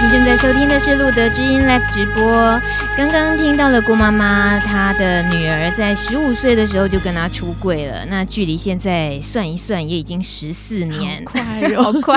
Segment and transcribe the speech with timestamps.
[0.00, 2.22] 你正在收听的是路德之音 Live 直播。
[2.96, 8.06] 刚刚听到了郭妈妈，她的女儿在十五岁的时候就跟她出柜了。
[8.06, 11.24] 那距离现在算一算，也已经十四年，
[11.76, 12.14] 好快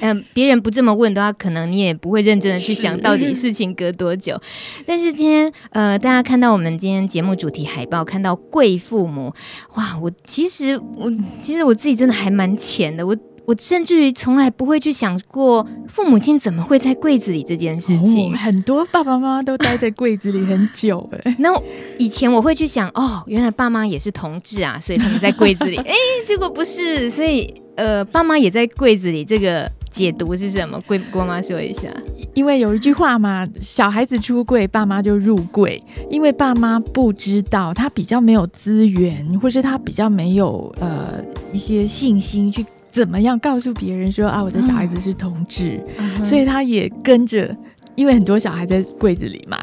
[0.00, 4.40] 嗯、呃，别人不这么问的话，可能你也不会认真的去想到底事情隔多久。
[4.84, 9.32] 但是今天，呃，大家看到我们今天节目主题海报，看到贵父母，
[9.76, 11.10] 哇，我其实我
[11.40, 13.16] 其实我自己真的还蛮浅的，我。
[13.44, 18.32] 我甚至于从来不会去想过父母亲怎么会在柜子里这件事情。
[18.32, 21.36] 哦、很多爸爸妈妈都待在柜子里很久哎。
[21.40, 21.52] 那
[21.98, 25.76] 以前我会去想，哦，原来爸妈也是同志啊，所以他们在柜子里。
[25.82, 25.94] 哎，
[26.26, 29.24] 结果不是，所以呃，爸妈也在柜子里。
[29.24, 30.80] 这个解读是什么？
[30.86, 31.88] 柜郭妈说一下。
[32.34, 35.82] 因为有一句话嘛，小孩子出柜，爸妈就入柜。
[36.08, 41.20] 因为爸妈不知道，他比较没有资源，或是他比较没有呃
[41.52, 42.64] 一些信心去。
[42.92, 47.56] 怎么样告诉别人说啊，我的小孩子是同志，嗯，所以他也跟着。
[47.94, 49.58] 因为很多小孩在柜子里嘛，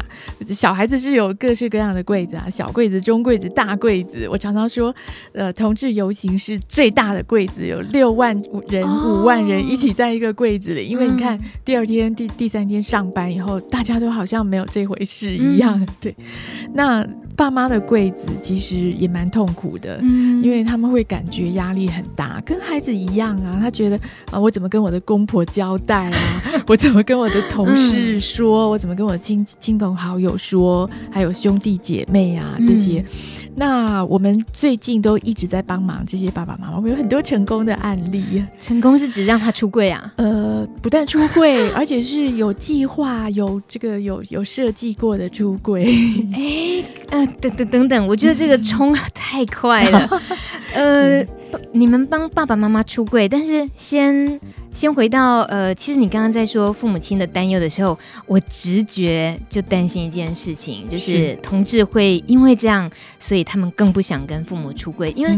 [0.49, 4.27] 小孩子是有各式各样的柜子啊，小柜子、中柜子、大柜子。
[4.29, 4.93] 我常常说，
[5.33, 10.85] 呃，同志游行是最大的柜子，有六万人、五万人一起在一个柜子里。
[10.85, 15.83] 因为你看，第二天、第第三天上班以后，大家都好像没有这回事一样。
[15.99, 16.15] 对，
[16.75, 17.03] 那
[17.39, 19.97] 爸妈的柜子其实也蛮痛苦的，
[20.43, 23.57] 因为他们会感觉压力很大，跟孩子一样啊。
[23.61, 23.97] 他觉得
[24.29, 26.19] 啊，我怎么跟我的公婆交代啊？
[26.67, 28.19] 我怎么跟我的同事？
[28.19, 32.99] 说我怎么跟我亲亲朋好友说，还有兄弟姐妹啊这些。
[32.99, 33.05] 嗯
[33.59, 38.41] 那我们最近都一直在帮忙这些爸爸妈妈，我们有很多成功的案例。
[38.57, 40.13] 成功是指让他出柜啊？
[40.15, 45.83] 呃，不但出柜，而且是有计划、有这个有有设计过的出柜。
[46.33, 50.09] 哎，呃，等等等等，我觉得这个冲太快了。
[50.73, 51.21] 呃，
[51.73, 54.39] 你们帮爸爸妈妈出柜，但是先
[54.73, 62.89] 先回到呃，其实你刚刚在说父母亲的担忧的时候，我直觉就担心一件事情，就是同志会因为这样，
[63.19, 63.39] 所以。
[63.49, 65.35] 他们更不想跟父母出柜，因为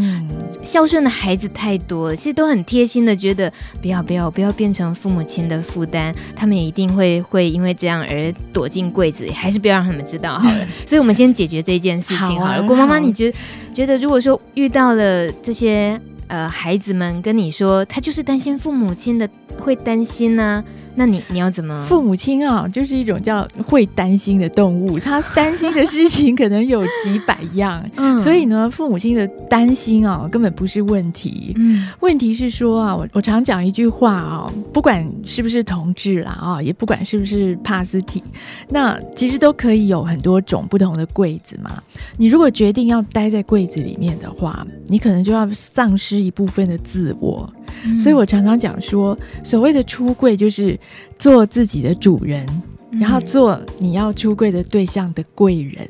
[0.61, 3.49] 孝顺的孩子太多了，其实都很贴心的觉得
[3.81, 10.67] 不要不要不要变成父母亲的负担，他们也一定会会因为这样而躲进柜子里，还是不要让他们知道好了。
[10.85, 12.61] 所以我们先解决这件事情好了。
[12.63, 13.37] 郭妈妈，你觉得
[13.73, 15.97] 觉得如果说遇到了这些
[16.31, 20.63] 呃孩子们跟你说，他就是担心父母亲的会担心呢、
[20.95, 21.85] 那你你要怎么？
[21.87, 38.23] 父母亲啊，就是一种叫会担心的动物，他担心的事情可能有几百样，嗯，所以呢，父母亲的担心啊，根本不是问题，嗯，问题是说啊，我我常讲一句话啊，不管是不是同志啦啊，也不管是不是帕斯提，
[38.69, 41.81] 那其实都可以有很多种不同的柜子嘛。
[42.17, 47.51] 你如果决定要待在柜子里面的话，你可能就要丧失一部分的自我。
[47.99, 50.79] 所以我常常讲说，所谓的出柜就是
[51.17, 52.45] 做自己的主人，
[52.91, 55.89] 然后做你要出柜的对象的贵人。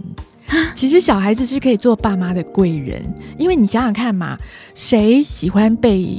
[0.75, 3.01] 其实小孩子是可以做爸妈的贵人，
[3.37, 4.37] 因为你想想看嘛，
[4.75, 6.17] 谁喜欢被？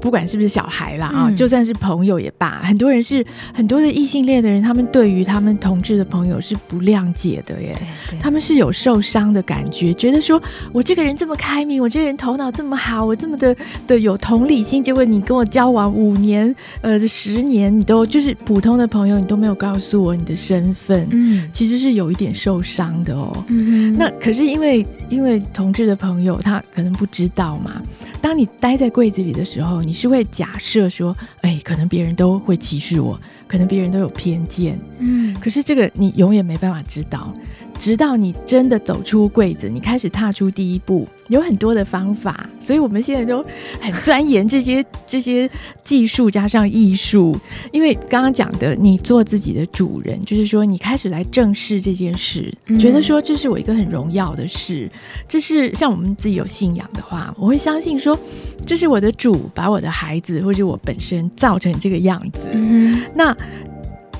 [0.00, 7.76] 不管是不是小孩啦啊，就算是朋友也罢，很多人是很多的异性恋的人，他们对于他们同志的朋友是不谅解的耶，
[8.20, 10.40] 他们是有受伤的感觉，觉得说
[10.72, 13.54] 我这个人这么开明，我这个人头脑这么好，我这么的
[13.86, 27.82] 的有同理心，结果你跟我交往五年，呃，十年，你都就是普通的朋友，你都没有告诉我你的身份，嗯，其实是有一点受伤的哦，嗯，那可是因为因为同志的朋友他可能不知道嘛。
[28.20, 37.32] 当你待在柜子里的时候，你是会假设说，哎，可能别人都会歧视我，可能别人都有偏见，嗯，可是这个你永远没办法知道。
[37.78, 43.44] 直到你真的走出柜子，你开始踏出第一步，有很多的方法，所以我们现在都
[43.80, 45.48] 很钻研这些 这些
[45.82, 47.38] 技术加上艺术。
[47.70, 54.90] 因为刚刚讲的，你做自己的主人，就是说你开始来正视这件事，嗯、觉得说这是我一个很荣耀的事，
[55.28, 58.18] 这是像我们自己有信仰的话，我会相信说
[58.66, 62.48] 这是我的主把我的孩子或者我本身造成这个样子。
[62.52, 63.36] 嗯、那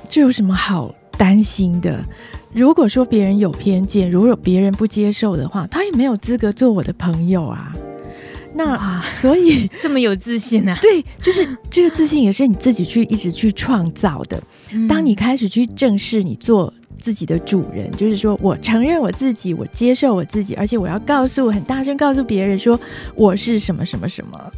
[0.08, 2.04] 这有什么好担心的？
[2.52, 7.72] 如果说别人有偏见，如果别人不接受的话，他也没有资格做我的朋友啊。
[8.54, 10.78] 那所以 这么有自信呢、啊？
[10.80, 14.42] 对，就是这个自信也是你自己去一直去创造的。
[14.88, 22.80] 当你开始去正视你做自己的主人，就是说我承认我自己，我接受我自己，而且我要告诉很大声告诉别人说
[23.14, 24.52] 我是什么什么什么。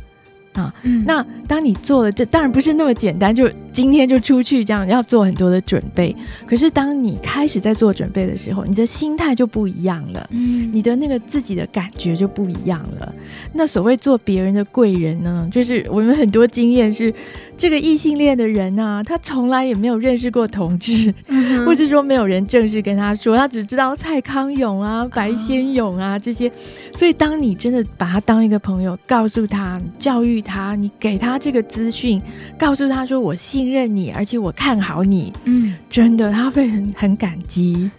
[0.55, 6.15] 啊，嗯、那当你做了这，当然不是那么简单，就今天就出去，这样要做很多的准备。
[6.45, 13.15] 可是当你开始在做准备的时候，你的心态就不一样了，嗯，你的那个自己的感觉就不一样了。
[13.53, 17.15] 那所谓做别人的贵人呢，就是我们很多经验是，
[17.57, 26.51] 这个异性恋的人啊，他从来也没有认识过同志，嗯、或是说没有人正式跟他说，他只知道蔡康永啊、白先勇啊这些。
[26.93, 32.21] 所以当你真的把他当一个朋友，告诉他、教育他，你给他这个资讯，
[32.59, 33.60] 告诉他说我信。
[33.61, 37.91] 信任你，而且我看好你，嗯，真的，他会很很感激。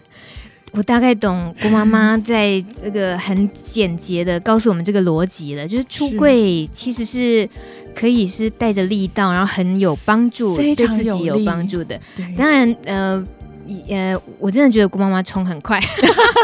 [0.72, 7.48] 我大概懂郭妈妈在这个很简洁的告诉我们这个逻辑了，就是出柜其实是
[7.94, 12.00] 可以是带着力道，然后很有帮助，对自己有帮助的。
[12.36, 13.24] 当然，呃，
[13.88, 15.80] 呃，我真的觉得郭妈妈冲很快，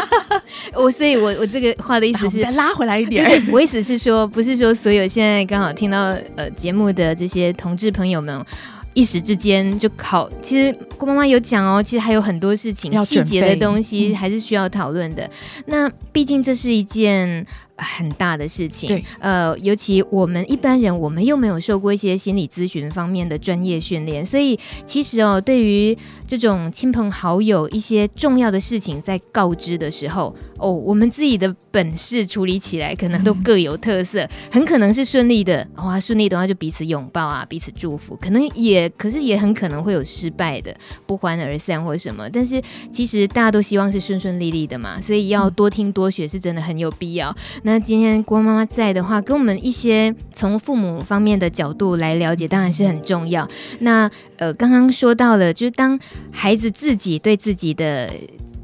[0.75, 8.45] 我所以我我这个话的意思是再拉回来一点，对对，我意思是说，不是说所有现在刚好听到呃节目的这些同志朋友们。
[8.97, 15.23] 一时之间就考，其实郭妈妈有讲哦，其实还有很多事情细节的东西还是需要讨论的。
[15.23, 15.31] 嗯、
[15.67, 17.45] 那毕竟这是一件。
[17.77, 25.97] 很大的事情，对，呃，尤其我们一般人，我们又没有受过一些心理咨询方面的专业训练，所以其实哦，对于
[26.27, 40.75] 这种亲朋好友一些重要的事情在告知的时候，哦，我们自己的本事处理起来可能都各有特色，嗯、 很可能是顺利的，哇，顺利的话就彼此拥抱啊，彼此祝福，可能也，可是也很可能会有失败的，
[41.05, 47.35] 不欢而散或什么，但是其实大家都希望是顺顺利利的嘛，所以要多听多学是真的很有必要。
[47.67, 53.45] 那今天郭妈妈在的话，跟我们一些从父母方面的角度来了解，当然是很重要。
[53.79, 55.99] 那呃，刚刚说到了，就是当
[56.31, 58.09] 孩子自己对自己的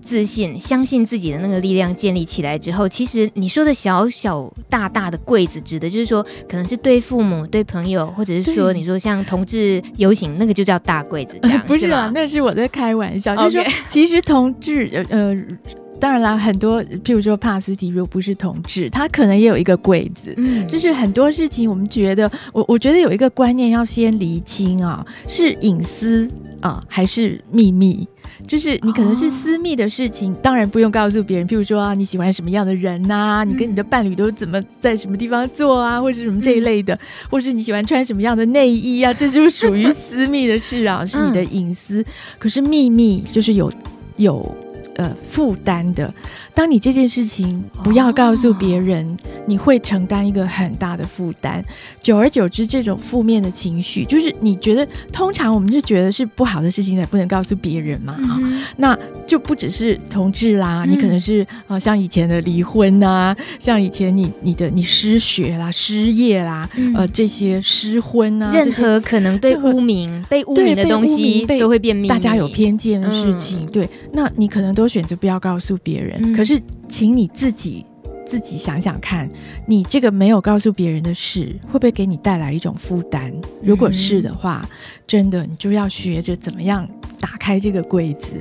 [0.01, 12.09] 自信、相信自己的那个力量建立起来之后，其实你说的小小大大的柜子，指的就是说，可能是对父母、对朋友，或者是说，你说像同志游行那个就叫大柜子，这样、呃、不是吧？
[12.15, 15.35] 那是我在开玩笑，就是说，其实同志呃。
[15.99, 20.33] 当然啦，很多，譬如说帕斯提，如果不是同志，他可能也有一个柜子。
[20.35, 26.29] 嗯，就是很多事情，我们觉得，我我觉得有一个观念要先厘清啊，是隐私
[26.59, 28.05] 啊，还是秘密？
[28.45, 31.47] 就是你可能是私密的事情，哦、当然不用告诉别人。
[31.47, 33.43] 譬如说啊，你喜欢什么样的人呐、啊？
[33.45, 36.01] 你跟你的伴侣都怎么在什么地方做啊？
[36.01, 36.99] 或者什么这一类的，嗯、
[37.29, 39.13] 或是你喜欢穿什么样的内衣啊？
[39.13, 42.01] 这就是属于私密的事啊，是你的隐私。
[42.01, 42.05] 嗯、
[42.37, 43.71] 可是秘密就是有
[44.17, 44.53] 有。
[44.95, 46.13] 呃，负担的。
[46.55, 51.63] 当你这件事情不要告诉别人，哦、你会承担一个很大的负担。
[51.99, 58.13] 久而久之，这种负面的情绪，就是你觉得，通常我们就觉得是不好的事情，才不能告诉别人嘛。
[58.13, 72.07] 哈、嗯，那就不只是同志啦，嗯、你可能是啊，像以前的离婚呐、啊，像以前你你的你失学啦、失业啦，嗯、呃，这些失婚啊，任何可能对污名、被污名的东西都会变秘密。
[72.09, 76.19] 大家有偏见的事情，嗯、对，那你可能都选择不要告诉别人。
[76.21, 77.85] 嗯可是，请你自己
[78.25, 79.29] 自己想想看，
[79.65, 83.33] 你这个没有告诉别人的事，会不会给你带来一种负担？
[83.61, 84.69] 如果是的话，嗯、
[85.07, 86.85] 真的你就要学着怎么样
[87.17, 88.35] 打开这个柜子。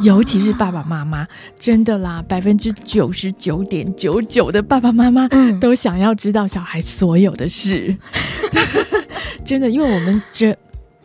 [0.00, 1.28] 尤其是爸爸妈妈，
[1.58, 5.28] 真的啦，百分之九十九点九九的爸爸妈妈
[5.60, 7.94] 都想要知道小孩所有的事。
[8.52, 9.04] 嗯、
[9.44, 10.56] 真的，因为我们这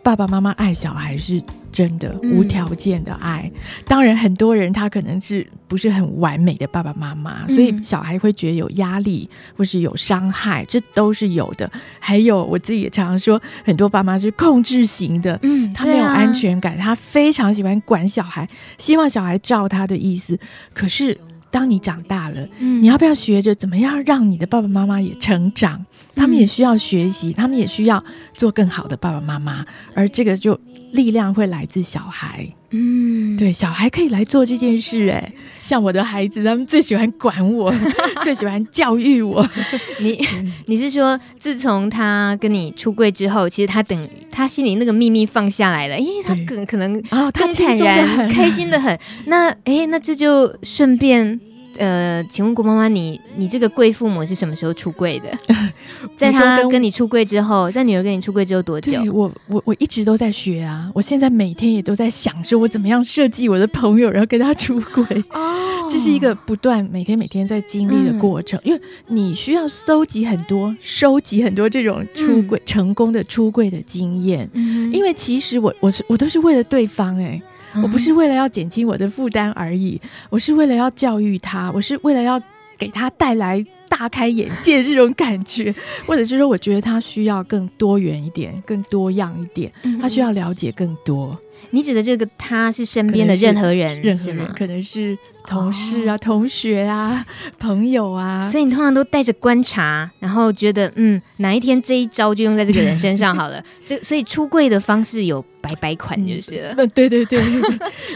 [0.01, 1.41] 爸爸妈妈爱小孩是。
[1.71, 11.69] 真的无条件的爱，嗯、当然很多人他可能是不是很完美的爸爸妈妈，嗯、所以小孩会觉得有压力或是有伤害，这都是有的。
[11.99, 20.39] 还有我自己也常常说，很多爸妈是控制型的，嗯，他没有安全感，啊、他非常喜欢管小孩，希望小孩照他的意思。
[20.73, 21.17] 可是
[21.51, 25.85] 当你长大了，嗯、你要不要学着怎么样让你的爸爸妈妈也成长？
[26.15, 28.03] 他们也需要学习，他们也需要
[28.35, 30.59] 做更好的爸爸妈妈，而这个就。
[30.93, 35.31] 力量会来自小孩，嗯，对，小孩可以来做这件事，哎，
[35.61, 37.73] 像我的孩子，他们最喜欢管我，
[38.23, 39.47] 最喜欢教育我。
[39.99, 40.19] 你
[40.65, 48.97] 你是说，自从他跟你出柜之后，其实他等他心里那个秘密放下来了，因为他更可能啊，更坦然，开心的很。
[49.27, 51.39] 那哎，那这就顺便。
[51.77, 55.31] 呃，请问郭妈妈，你你这个贵父母是什么时候出柜的？
[56.17, 58.99] 在他跟你出柜之后，在女儿跟你出柜之后多久？
[59.11, 65.03] 我我我一直都在学啊，我现在每天也都在想说我怎么样设计我的朋友，然后跟他出柜。
[65.31, 74.49] 哦， 这是一个不断每天每天在经历的过程，嗯、因为你需要搜集很多、收集很多这种出柜、嗯、成功的出柜的经验。
[74.53, 77.41] 嗯，因为其实我我是我都是为了对方哎、欸。
[77.83, 82.41] 我不是为了要减轻我的负担而已，我是为了要教育他，我是为了要
[82.77, 85.73] 给他带来大大开眼界这种感觉，
[86.05, 91.35] 或者是说，我觉得他需要更多元一点，更多样一点，他需要了解更多。
[91.71, 97.25] 你指的这个他是身边的任何人，任何人可能是同事啊、哦、同学啊、
[97.59, 103.63] 朋友啊，所以你通常都带着观察，然后觉得嗯，哪一天这一招就用在这个人身上好了。
[103.85, 105.43] 这所以出柜的方式有。
[105.59, 107.41] 白白款就是了， 嗯，对对对，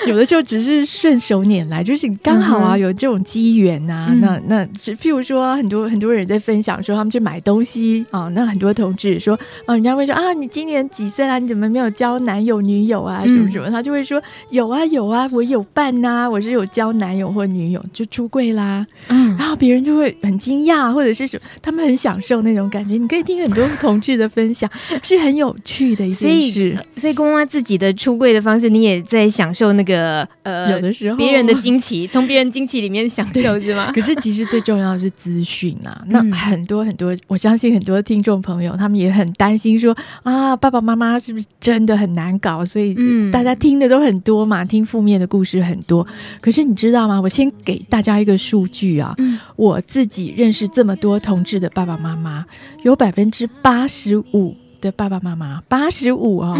[0.07, 4.21] 有的时候只是顺手拈来，就是刚好啊，有这种机缘呐、啊嗯。
[4.21, 11.39] 那那譬如说，很多很多人在分享说他们去买东西啊，那很多同志说，啊，人家会说啊，你今年几岁啊？
[11.39, 13.23] 你怎么没有交男友女友啊？
[13.31, 13.69] 什么什么？
[13.69, 18.85] 他就会说有啊有啊，我有伴呐、啊，我是有交男友或女友，就出柜啦。
[19.07, 22.95] 嗯，然后别人就会很惊讶，或者是什么，他们很享受那种感觉。
[22.95, 24.69] 你可以听很多同志的分享，
[25.03, 26.77] 是很有趣的一件事。
[26.95, 33.91] 所以公妈自己的出柜的方式，你也在享受那个呃，有的时候别人的惊奇，从别人惊奇里面享受是吗？
[33.95, 36.03] 可是其实最重要的是资讯啊。
[36.07, 42.63] 那很多很多，我相信很多听众朋友他们也很担心说啊，爸爸妈妈是不是真的很难搞？
[42.65, 42.93] 所以
[43.29, 46.07] 大家听的都很多嘛，听负面的故事很多。
[46.39, 47.19] 可是你知道吗？
[47.19, 49.13] 我先给大家一个数据啊，
[49.57, 52.45] 我自己认识这么多同志的爸爸妈妈，
[52.83, 54.55] 有百分之八十五。
[54.81, 56.59] 的爸爸妈妈八十五哦，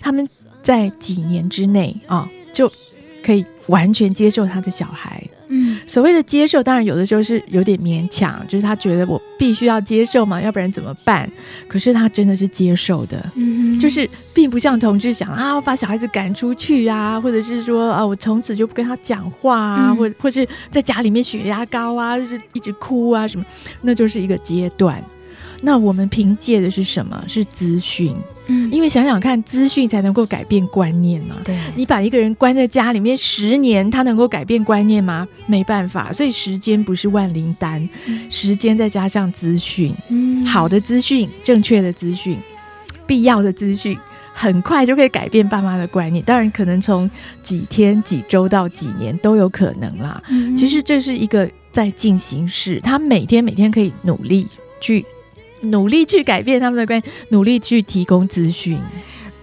[0.00, 0.26] 他们
[0.62, 2.72] 在几年之内啊、哦，就
[3.22, 5.22] 可以完全接受他的小孩。
[5.48, 11.30] 嗯，所谓的接受，当然有的时候是有点勉强，就是他觉得我必须要接受嘛，要不然怎么办？
[11.66, 23.44] 可是他真的是接受的，嗯，就是并不像同志想啊，我把小孩子赶出去啊，或者是说啊，我从此就不跟他讲话啊，嗯、或或是在家里面血压高啊，就是一直哭啊什么，
[23.82, 25.02] 那就是一个阶段。
[25.60, 27.24] 那我们凭借的是什么？
[27.26, 28.14] 是资讯。
[28.50, 31.36] 嗯，因为想想看，资讯才能够改变观念嘛。
[31.44, 35.28] 对，你把一个人关在家里面十年，他能够改变观念吗？
[35.46, 36.10] 没办法。
[36.10, 42.38] 所以时间不是万灵丹，嗯、时间再加上资讯，嗯，好的资讯、正确的资讯、
[43.06, 43.98] 必要的资讯，
[44.32, 46.24] 很快就可以改变爸妈的观念。
[46.24, 47.10] 当然，可能从
[47.42, 50.22] 几天、几周到几年都有可能啦。
[50.30, 54.46] 嗯、其实这是一个在进行式，他每天每天可以努力
[54.80, 55.04] 去。
[55.62, 58.78] 努力去改变他们的关系，努力去提供资讯。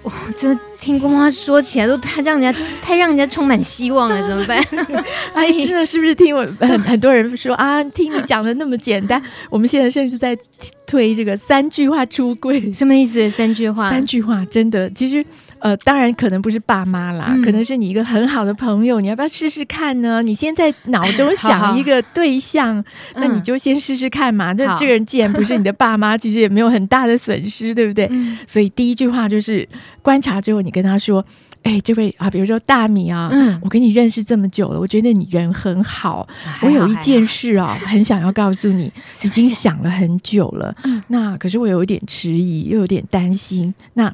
[0.04, 4.62] 哇，这听公妈说起来都太让人家太让人家充满希望了，怎么办？
[5.34, 7.84] 所以真的是不是听我很 很多人说啊？
[7.86, 9.20] 听你讲的那么简单，
[9.50, 10.38] 我们现在甚至在
[10.86, 13.28] 推这个三句话出柜，什么意思？
[13.32, 15.26] 三句话，三句话，真的，其实。
[15.66, 20.22] 呃，当然可能不是爸妈啦，嗯，可能是你一个很好的朋友，你要不要试试看呢？
[20.22, 24.54] 你先在脑中 想一个对象，好好，那你就先试试看嘛。
[24.54, 28.08] 那，嗯，这个人既然不是你的爸妈，其实也没有很大的损失，对不对？
[28.12, 29.68] 嗯，所以第一句话就是
[30.04, 31.26] 观察之后，你跟他说
[31.64, 36.28] ：“哎，这位啊，比如说大米啊，嗯，我跟你认识这么久了，我觉得你人很好。
[36.62, 38.94] 我有一件事啊，很想要告诉你，
[39.26, 40.76] 已经想了很久了。
[41.08, 43.74] 那可是我有一点迟疑，又有点担心。
[43.96, 44.14] 那。”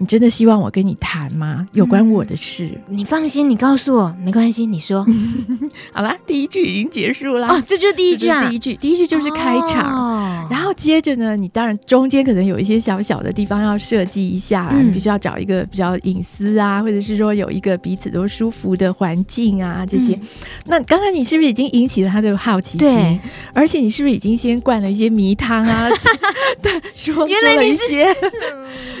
[0.00, 1.68] 你真的希望我跟你谈吗？
[1.72, 4.64] 有关我的事，嗯、你放心，你告诉我没关系。
[4.64, 5.06] 你说
[5.92, 9.92] 好了，第一句已经结束了哦，这就是第一句啊，第一句，第一句就是开场。
[9.92, 20.14] 哦、然后接着呢，你当然中间可能有一些小小的地方要设计一下，嗯、你必须要找一个比较隐私啊，或者是说有一个彼此都舒服的环境啊，这些。
[20.14, 20.20] 嗯、
[20.64, 22.88] 那刚刚你是不是已经引起了他的好奇心？
[22.88, 23.20] 对，
[23.52, 25.90] 而且你是不是已经先灌了一些迷汤啊？
[26.62, 27.86] 对，说原来你是。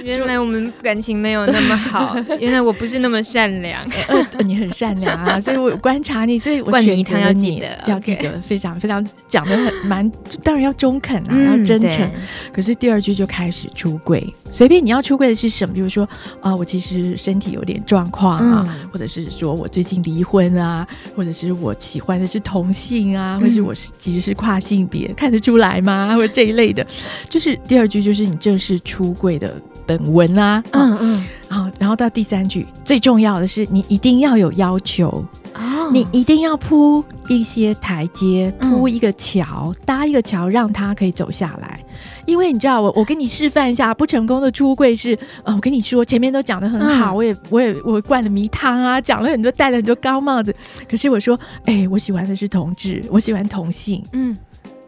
[0.04, 3.82] 原来我们感情没有那么好， 原来我不是那么善良。
[4.08, 10.10] 呃，你很善良啊，所以我观察你，所以我选择了你，要记得非常非常讲的很蛮，
[10.42, 12.08] 当然要中肯啊，要真诚。
[12.52, 16.08] 可是第二句就开始出柜，随便你要出柜的是什么，比如说
[16.40, 26.14] 啊，我其实身体有点状况啊，或者是说我最近离婚啊，或者是我喜欢的是同性啊，或者是我是其实是跨性别，看得出来吗？
[26.16, 26.86] 或者这一类的，
[27.28, 29.54] 就是第二句就是你正式出柜的。
[29.90, 35.24] 本文啊，嗯嗯，然后然后到第三句，最重要的是你一定要有要求。
[35.54, 41.80] 哦，你一定要铺一些台阶，铺一个桥，搭一个桥，让他可以走下来。
[42.24, 50.54] 因为你知道，我我给你示范一下，不成功的出柜是，呃，我跟你说，前面都讲的很好，我也我也我灌了迷汤啊，讲了很多，戴了很多高帽子。
[50.88, 54.36] 可是我说，哎，我喜欢的是同志，我喜欢同性，嗯，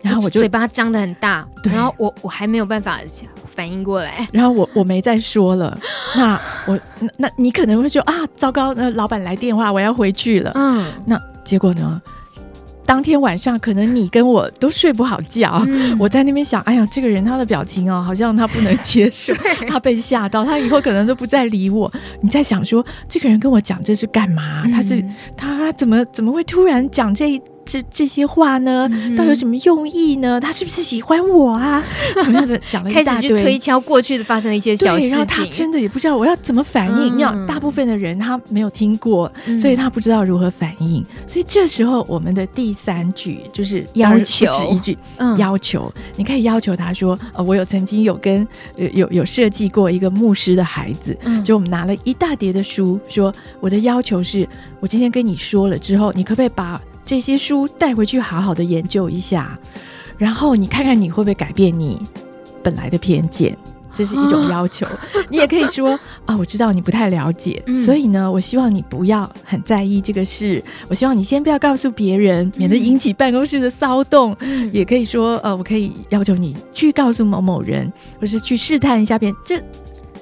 [0.03, 3.01] 然后我就嘴巴张得很大，然后我我还没有办法。
[3.55, 5.79] 反应过来，然后我我没再说了。
[6.17, 10.51] 那我那那你可能会说啊，糟糕，那老板来电话，我要回去了。
[10.55, 12.01] 嗯，那结果呢？
[12.87, 15.63] 当天晚上可能你跟我都睡不好觉。
[15.69, 19.35] 嗯、我在那边想，哎呀，这个人他的表情哦，好像他不能接受，
[19.69, 21.93] 他被吓到，他以后可能都不再理我。
[22.23, 24.63] 你在想说，这个人跟我讲这是干嘛？
[24.65, 25.05] 嗯、他是
[25.37, 30.41] 他怎么怎么会突然讲这这这些话呢，到底有什么用意呢？
[30.41, 31.83] 他是不是喜欢我啊？
[32.23, 37.17] 怎么样子想了一 大堆，开始去推敲过去的发生的一些小事情，然后他真的也不知道我要怎么反应。
[37.17, 41.01] 你、嗯、大部分的人他没有听过，所以他不知道如何反应。
[41.03, 54.49] 嗯、所以这时候我们的第三句就是要求，不止一句、嗯、要求，你可以要求他说：“呃，我有曾经有跟有有有设计过一个牧师的孩子，嗯、就我们拿了一大叠的书，说我的要求是，
[54.81, 56.81] 我今天跟你说了之后，你可不可以把。”
[57.13, 59.59] 这些书带回去好好的研究一下，
[60.17, 62.01] 然后你看看你会不会改变你
[62.63, 63.55] 本来的偏见，
[63.93, 64.87] 这是一种要求。
[65.29, 65.91] 你也可以说
[66.25, 70.65] 啊，我知道你不太了解，嗯、所以呢，我希望你不要很在意这个事。
[70.89, 74.35] 我希望你先不要告诉别人，免得引起办公室的骚动。
[74.41, 79.37] 嗯、也可以说，呃，我可以要求你去告诉某某人，或是去试探一下别人。
[79.45, 79.63] 这。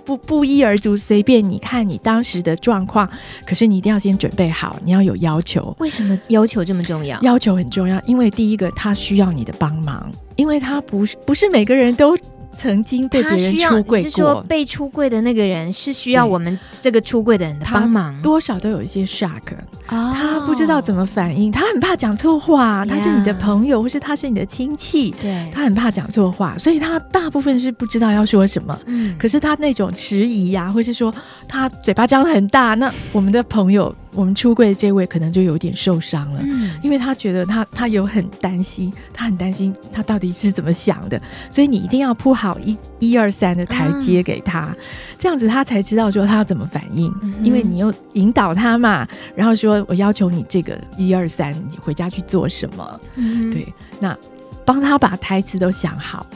[0.05, 3.09] 不不一而足，随便你看你当时的状况，
[3.47, 5.75] 可是你一定要先准备好，你要有要求。
[5.79, 7.21] 为什么要求这么重要？
[7.23, 12.17] 要求很重要，因为第一个他需要你的帮忙，因为他不是不是每个人都。
[12.53, 19.41] 曾经被别人出柜过，是说被出柜的那个人是需要我们这个出柜的人的帮忙，多少都有一些 shock，、
[19.89, 31.15] 哦、他不知道怎么反应，他很怕讲错话，他是你的朋友，或是他是你的亲戚，对，他很怕讲错话，所以他大部分是不知道要说什么，嗯，可是他那种迟疑呀，或是说
[31.49, 33.95] 他嘴巴张得很大，那我们的朋友。
[34.13, 44.77] 我们出柜的这位可能就有点受伤了，嗯，因为他觉得他他有很担心，他很担心他到底是怎么想的，所以你一定要铺好一一二三的台阶给他，啊，
[45.19, 53.01] 这样子他才知道说他要怎么反应，嗯，因为你又引导他嘛，然后说我要求你这个一二三，你回家去做什么？
[53.15, 54.17] 嗯，对，那
[54.65, 56.27] 帮他把台词都想好。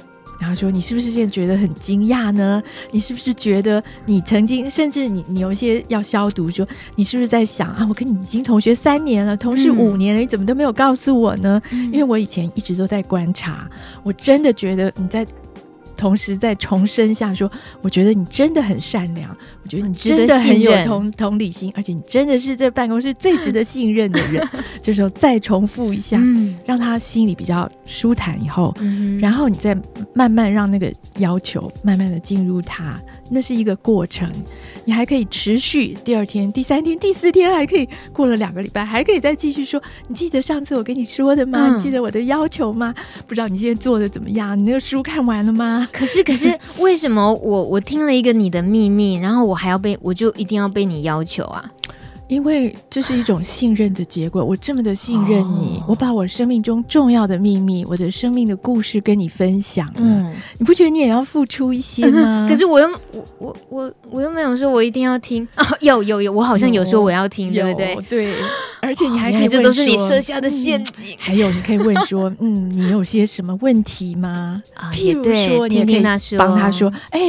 [0.44, 2.62] 然后说，你是不是现在觉得很惊讶呢？
[2.90, 7.86] 你是不是觉得你曾经，甚至你你有一些要消毒说，说你是不是在想啊？
[7.88, 11.62] 我跟你已经同学三年了，同事五年了，你怎么都没有告诉我呢？
[11.70, 13.66] 因为我以前一直都在观察，
[14.02, 15.26] 我真的觉得你在。
[15.96, 17.50] 同时再重申下说，
[17.82, 19.30] 我觉得你真的很善良，
[19.62, 24.46] 我觉得你真的很有同同理心，而且你真的是这办公室最值得信任的人。
[24.82, 29.76] 这时候再重复一下，嗯，让他心里比较舒坦以后，嗯，然后你再
[30.12, 33.00] 慢慢让那个要求慢慢的进入他。
[33.30, 34.30] 那是一个过程，
[34.84, 35.96] 你还可以持续。
[36.04, 39.82] 第二天、第三天、第四天还可以过了两个礼拜，还可以再继续说。
[40.08, 41.68] 你记得上次我跟你说的吗？
[41.70, 42.94] 嗯、你记得我的要求吗？
[43.26, 44.58] 不知道你现在做的怎么样？
[44.58, 45.88] 你那个书看完了吗？
[45.92, 51.70] 可是，可是 为什么我我听了一个你的秘密，然后我还要被，我就一定要被你要求啊？
[52.28, 62.46] 因为这是一种信任的结果，我这么的信任你，哦、我把我生命中重要的秘密，我的生命的故事跟你分享，嗯，你不觉得你也要付出一些吗？
[62.48, 67.94] 可是我又我我我我又没有说我一定要听啊、 哦，有有有，我好像有说我要听，对不对？
[68.08, 68.34] 对，
[68.80, 71.18] 而且你还可以这都是你设下的陷阱、嗯。
[71.18, 74.62] 还有，你可以问说，嗯，你有些什么问题吗？
[74.74, 76.02] 啊、 譬如说，你也可以
[76.38, 77.20] 帮他说，哎，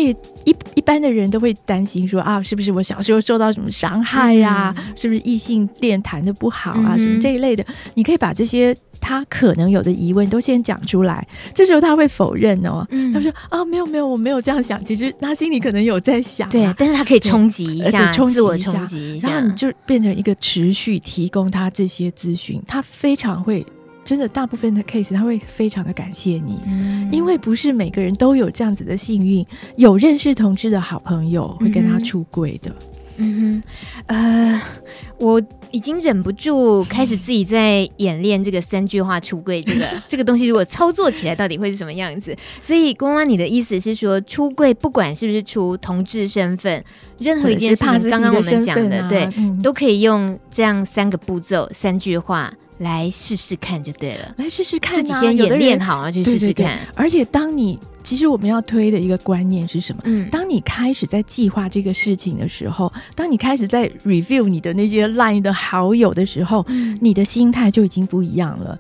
[0.46, 4.76] 一一般的人都会担心说啊，是不是我小时候受到什么伤害呀、啊？
[4.78, 6.96] 嗯是不是异性恋谈的不好啊？
[6.96, 11.28] 嗯、什么这一类的，你可以把这些他可能有的疑问都先讲出来。
[11.54, 14.84] 这时候他会否认哦，嗯、他说啊，没有没有，我没有这样想。
[14.84, 18.40] 其实他心里可能有在想、啊，对，但是他可以冲击一下，冲击
[19.16, 22.62] 一下，然后你就变成一个持续提供他这些资讯。
[22.68, 23.66] 他非常会，
[24.04, 29.46] 真的，大部分的 case 他会非常的感谢你，嗯、因为不是每个人都有这样子的幸运，
[29.78, 32.72] 有认识同志的好朋友会跟他出柜的。
[32.72, 33.64] 嗯嗯
[34.08, 34.62] 哼，呃，
[35.18, 42.36] 我已经忍不住开始自己在演练这个三句话出柜，这个 这个东西如果操作起来到底会是什么样子？
[42.62, 46.84] 所以，公安，你的意思是说，出柜不管是不是出同志身份，
[47.18, 54.36] 任何一件事情，刚刚我们讲的，对，嗯、都可以用这样三个步骤、三句话来试试看就对了。
[54.38, 56.56] 来试试看、啊，自己先演练好，然后去试试看。
[56.56, 60.02] 对对对，而且，当你其实我们要推的一个观念是什么？
[60.06, 68.78] 嗯，当你开始在计划这个事情的时候，当你开始在 review 你的那些 line 的好友的时候，嗯，你的心态就已经不一样了。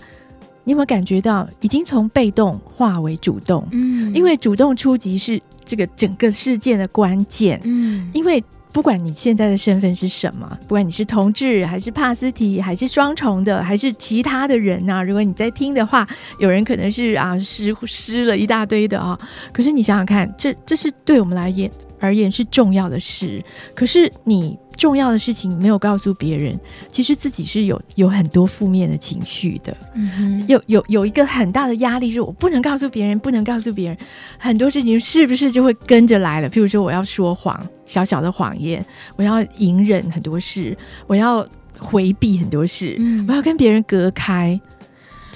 [0.63, 3.67] 你有没有感觉到，已经从被动化为主动？
[3.71, 7.61] 嗯，因为主动出击是这个整个事件的关键。
[7.63, 8.43] 嗯，因为。
[8.75, 16.05] 不管你现在的身份是什么，不管你是同志还是帕斯提，还是双重的，还是其他的人啊，如果你在听的话，
[16.39, 19.17] 有人可能是啊失失了一大堆的啊。
[19.53, 23.41] 可是你想想看，这这是对我们来言而言是重要的事。
[23.73, 26.59] 可是你重要的事情没有告诉别人，
[26.91, 29.75] 其实自己是有有很多负面的情绪的。
[29.93, 33.97] 嗯哼，有有有一个很大的压力，是我不能告诉别人，不能告诉别人，
[34.37, 36.49] 很多事情是不是就会跟着来了？
[36.49, 37.59] 譬如说，我要说谎。
[37.85, 38.83] 小小的谎言，
[39.15, 44.59] 我要隐忍很多事，我要回避很多事，嗯、我要跟别人隔开。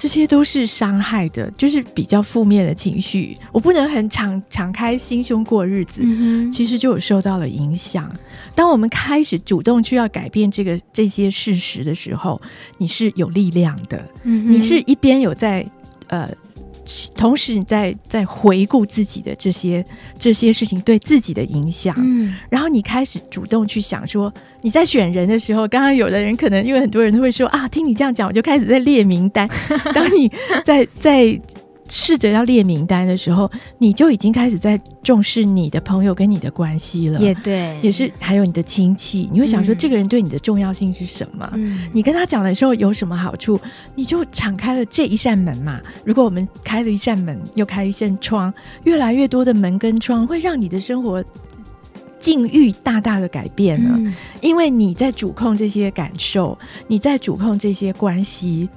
[0.00, 3.36] 这些都是伤害的，就是比较负面的情绪。
[3.52, 8.10] 我不能很敞敞开心胸过日子，嗯，其实就有受到了影响。
[8.54, 12.40] 当我们开始主动去要改变这个这些事实的时候，
[12.78, 15.66] 你是有力量的，嗯，你是一边有在
[16.06, 16.26] 呃。
[17.14, 19.84] 同时，你在在回顾自己的这些
[20.18, 29.48] 这些事情对自己的影响，嗯，然后你开始主动去想说，你在选人的时候，刚刚有的人可能因为很多人都会说啊，听你这样讲，我就开始在列名单。
[29.94, 30.30] 当你
[30.64, 31.40] 在在。
[31.90, 37.20] 试着要列名单的时候，你就已经开始在重视你的朋友跟你的关系了。
[37.20, 41.50] 也对，也是还有你的亲戚，你会想说这个人对你的重要性是什么？
[41.54, 43.60] 嗯，你跟他讲的时候有什么好处？
[43.96, 45.80] 你就敞开了这一扇门嘛。
[46.04, 51.24] 如果我们开了一扇门，又开一扇窗，越来越多的门跟窗会让你的生活
[52.20, 53.96] 境遇大大的改变了。
[53.98, 58.68] 嗯，因为你在主控这些感受，你在主控这些关系。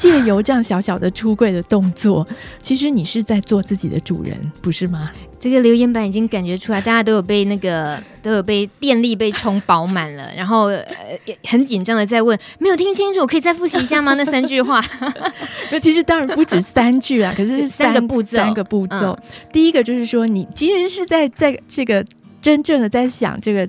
[0.00, 2.26] 借由这样小小的出柜的动作，
[2.62, 5.10] 其实你是在做自己的主人，不是吗？
[5.38, 10.82] 这个留言板已经感觉出来，大家都有被那个都有被电力被充饱满了，然后呃
[11.44, 14.14] 很紧张的在问，没有听清楚，可以再复习一下吗？
[14.14, 14.82] 那三句话？
[15.70, 18.96] 那其实当然不止三句啊， 可是是三,三个步骤，三个步骤。
[18.96, 19.18] 嗯、
[19.52, 22.02] 第一个就是说，你其实是在在这个
[22.40, 23.68] 真正的在想这个。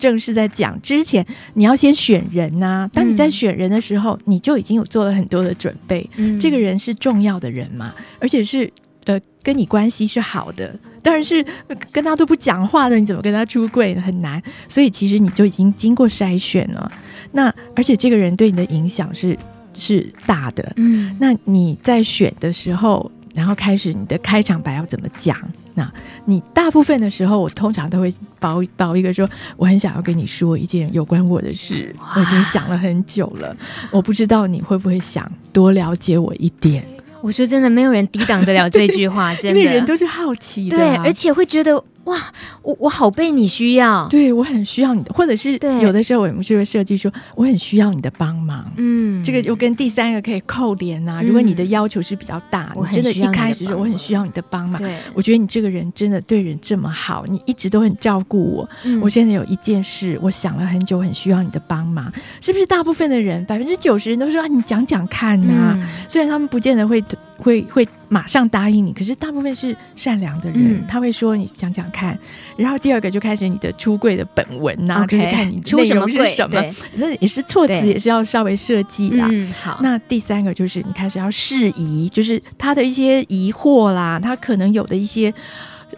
[0.00, 2.90] 正是在讲之前，你要先选人呐、啊。
[2.92, 6.08] 当你在选人的时候，嗯、你就已经有做了很多的准备。
[6.16, 8.68] 嗯、这个人是重要的人嘛，而且是
[9.04, 10.74] 呃跟你关系是好的。
[11.02, 11.44] 当然是
[11.92, 14.00] 跟他都不讲话的，你怎么跟他出柜呢？
[14.02, 14.42] 很难。
[14.68, 16.90] 所以其实你就已经经过筛选了。
[17.32, 19.38] 那而且这个人对你的影响是
[19.74, 20.72] 是大的。
[20.76, 25.36] 嗯，那你在选的时候，然后开始你的开场白要怎么讲？
[25.74, 25.90] 那
[26.24, 33.56] 你大部分的时候，我通常都会包包一个说，我很想要跟你说一件有关我的事，我已经想了很久了，
[33.90, 36.84] 我不知道你会不会想多了解我一点。
[37.22, 41.82] 我说真的，没有人抵挡得了这句话， 真的，因为人都是好奇的，对，而且会觉得。
[42.04, 42.16] 哇，
[42.62, 51.20] 我我好被你需要，对我很需要你的，或者是有的时候我们就会设计说我很需要你的帮忙，嗯，这个又跟第三个可以扣连呐、啊。
[51.20, 58.68] 嗯、如果你的要求是比较大，我真的一开始说我很需要你的帮忙，对，我觉得你这个人真的对人这么好，你一直都很照顾我。
[58.84, 62.10] 嗯、我现在有一件事，我想了很久，很需要你的帮忙，
[62.40, 62.66] 是不是？
[62.70, 67.02] 大部分的人百分之九十人都说啊你讲讲看呐、啊，嗯、虽然他们不见得会
[67.36, 72.18] 会会马上答应你，可是大部分是善良的人，嗯、他会说你讲讲看。
[72.56, 76.60] 然后第二个就开始你的出柜的本文呐、啊，可以看你出什么柜什么，
[76.96, 79.24] 那也是措辞也是要稍微设计的。
[79.30, 79.78] 嗯，好。
[79.80, 85.32] 那第三个就是你开始要释疑，就是他的一些疑惑啦，他可能有的一些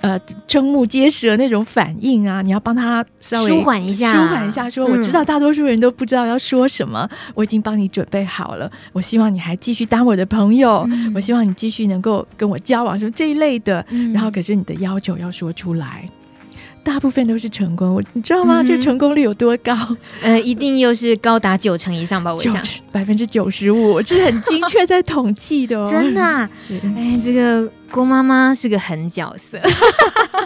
[0.00, 8.70] 呃瞠目结舌那种反应啊，你要帮他稍微舒缓一下，舒缓一下说，说、嗯、我知道大多数人都不知道要说什么，我已经帮你准备好了。
[8.92, 13.84] 我希望你还继续当我的朋友，嗯、我希望你继续能够跟我交往，什么这一类的。
[13.90, 16.08] 嗯、然后可是你的要求要说出来。
[16.84, 18.60] 大部分都是成功，我你知道吗？
[18.60, 19.72] 嗯、这成功率有多高？
[20.20, 22.34] 呃，一定又是高达九成以上吧？
[22.34, 25.86] 我想百分之九十五，这是很精确在统计的哦。
[25.88, 26.50] 真的、啊？
[26.96, 29.60] 哎，这个郭妈妈是个狠角色，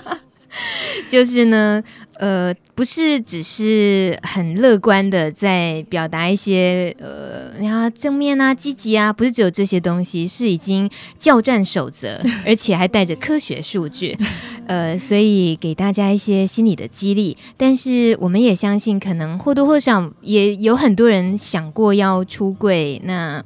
[1.09, 1.83] 就是呢。
[2.19, 14.17] 呃，不是只是很乐观的在表达一些呃，呀正面啊、积极啊，不是只有这些东西，是已经教战守则， 而且还带着科学数据，
[14.67, 17.37] 呃，所以给大家一些心理的激励。
[17.57, 23.45] 但是我们也相信，可能或多或少也有很多人想过要出柜，那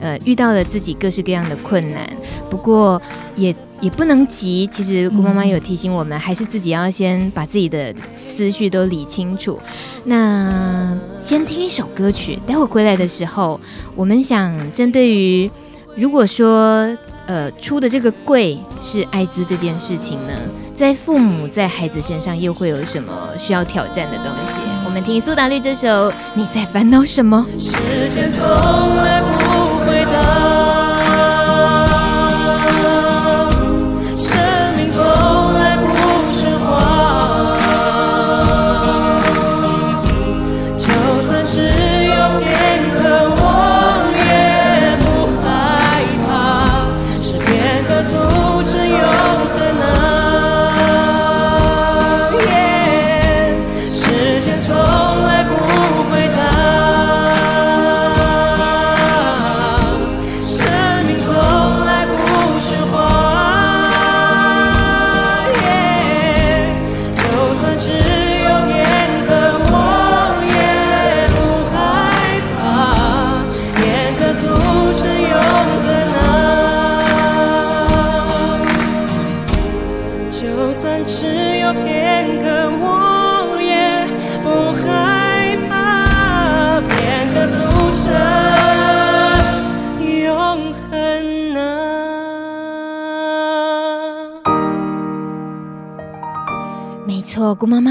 [0.00, 2.08] 呃遇到了自己各式各样的困难，
[2.48, 3.02] 不过
[3.36, 3.54] 也。
[3.82, 9.60] 也不能急，其实姑妈妈有提醒我们，嗯、还是自己要先把自己的思绪都理清楚。
[10.04, 13.60] 那先听一首歌曲，待会回来的时候，
[13.94, 15.50] 我们想针对于
[15.96, 16.96] 如果说
[17.26, 20.32] 呃出的这个柜是艾滋这件事情呢，
[20.74, 24.58] 在父母在孩子身上又会有什么需要挑战的东西？
[24.84, 27.46] 我们听苏打绿这首《你在烦恼什么》。
[27.62, 27.72] 时
[28.12, 30.51] 间从来不回答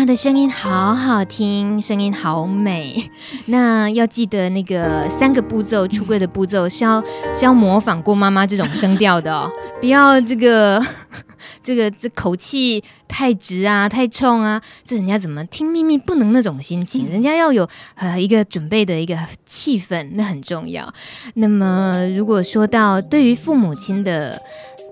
[0.01, 3.11] 妈妈的声音好好听，声音好美。
[3.45, 6.99] 那要记得那个三个步骤出柜的步骤是要
[7.35, 9.47] 是要模仿过妈妈这种声调的哦，
[9.79, 10.83] 不要这个
[11.61, 20.91] 这个这口气太直啊，太冲啊，这人家怎么听秘密不能那种心情，人家要有呃一个准备的一个气氛，那很重要。
[21.35, 24.41] 那么如果说到对于父母亲的。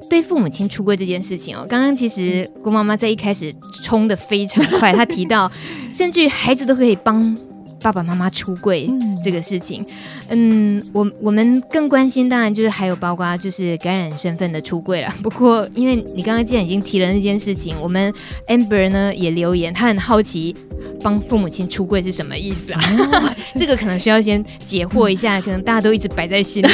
[0.10, 5.50] 对父母亲出柜这件事情哦，刚刚其实郭妈妈在一开始冲的非常快，她提到，
[5.94, 7.38] 甚至于孩子都可以帮
[7.82, 8.90] 爸爸妈妈出柜
[9.24, 9.86] 这个事情。
[10.28, 15.14] 嗯，我我们更关心，当然就是还有包括就是感染身份的出柜了。
[15.24, 18.14] 不过，因为你刚刚既然已经提了那件事情，我们
[18.48, 20.54] Amber 呢也留言，她很好奇
[21.02, 22.82] 帮父母亲出柜是什么意思啊？
[23.56, 26.70] 这个可能需要先解惑一下，可能大家都一直摆在心里。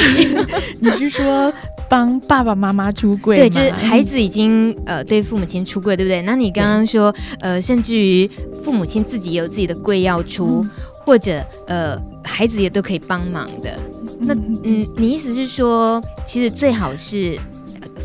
[0.80, 1.52] 你是说？
[1.88, 6.22] 帮爸爸妈妈出柜，对，就是孩子已经呃对父母亲出柜，对不对？
[6.22, 8.28] 那你刚刚说呃，甚至于
[8.62, 10.70] 父母亲自己有自己的柜要出，嗯、
[11.04, 13.78] 或者呃孩子也都可以帮忙的。
[14.18, 17.38] 那嗯，你意思是说，其实最好是。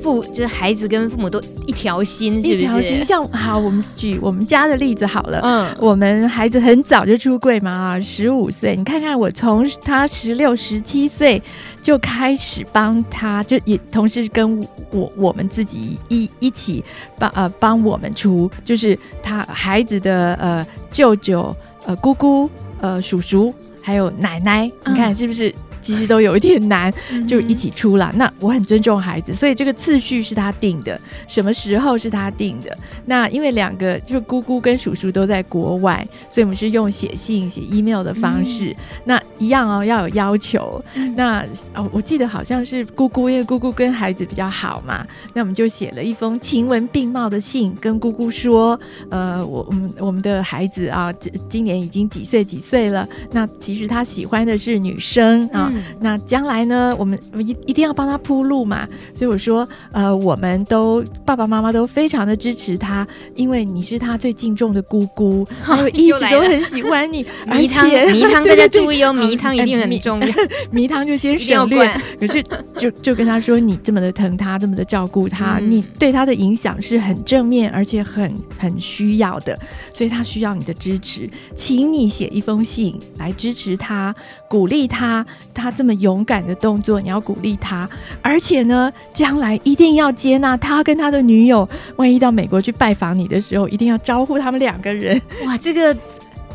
[0.01, 2.57] 父就是孩子跟父母都一条心，是不是？
[2.57, 3.03] 一条心。
[3.03, 5.39] 像好，我们举我们家的例子好了。
[5.43, 8.75] 嗯，我们孩子很早就出柜嘛啊，十五岁。
[8.75, 11.41] 你看看我从他十六、十七岁
[11.81, 14.59] 就开始帮他，就也同时跟
[14.91, 16.83] 我我们自己一一起
[17.19, 22.49] 帮呃帮我们出，就是他孩子的呃舅舅、呃姑姑、
[22.79, 25.53] 呃叔叔还有奶奶，你看是不是？
[25.81, 26.93] 其实都有一点难，
[27.27, 28.11] 就一起出了。
[28.15, 32.77] 那我很尊重孩子，所以这个次序是他定的，什么时候是他定的。
[33.05, 38.69] 那因为两个就是姑姑跟叔叔都在国外，所以我们是用写信、写 email 的方式。
[38.69, 40.83] 嗯、那一样哦，要有要求。
[40.93, 51.11] 嗯、那哦，我记得好像是姑姑，因为姑姑跟孩子比较好嘛，那我们就写了一封情文并茂的信，跟姑姑说：呃，我我们我们的孩子啊，
[51.49, 53.07] 今年已经几岁几岁了。
[53.31, 55.70] 那其实他喜欢的是女生啊。
[55.73, 58.87] 嗯那将来呢，我们一一定要帮他铺路嘛。
[59.15, 67.25] 所以我说，呃，我们都爸爸妈妈都非常的支持他，因为你是他最敬重的姑姑， 还有一直都很喜欢你。
[67.51, 70.27] 迷汤，迷汤， 大家注意哦，迷汤一定很重要。
[70.71, 71.91] 迷汤就先省略。
[72.19, 72.43] 可是
[72.75, 79.57] 就就跟他说，你这么的疼他，这么的照顾他，嗯、你对他的影响是很正面，而且很很需要的，
[79.93, 84.15] 所以他需要你的支持，请你写一封信来支持他，
[84.47, 85.25] 鼓励他。
[85.53, 87.87] 他这么勇敢的动作，你要鼓励他，
[88.21, 91.67] 而且呢，将来一定要接纳他跟他的女友。
[91.97, 95.21] 万一到美国去拜访你的时候，一定要招呼他们两个人。
[95.45, 95.93] 哇，这个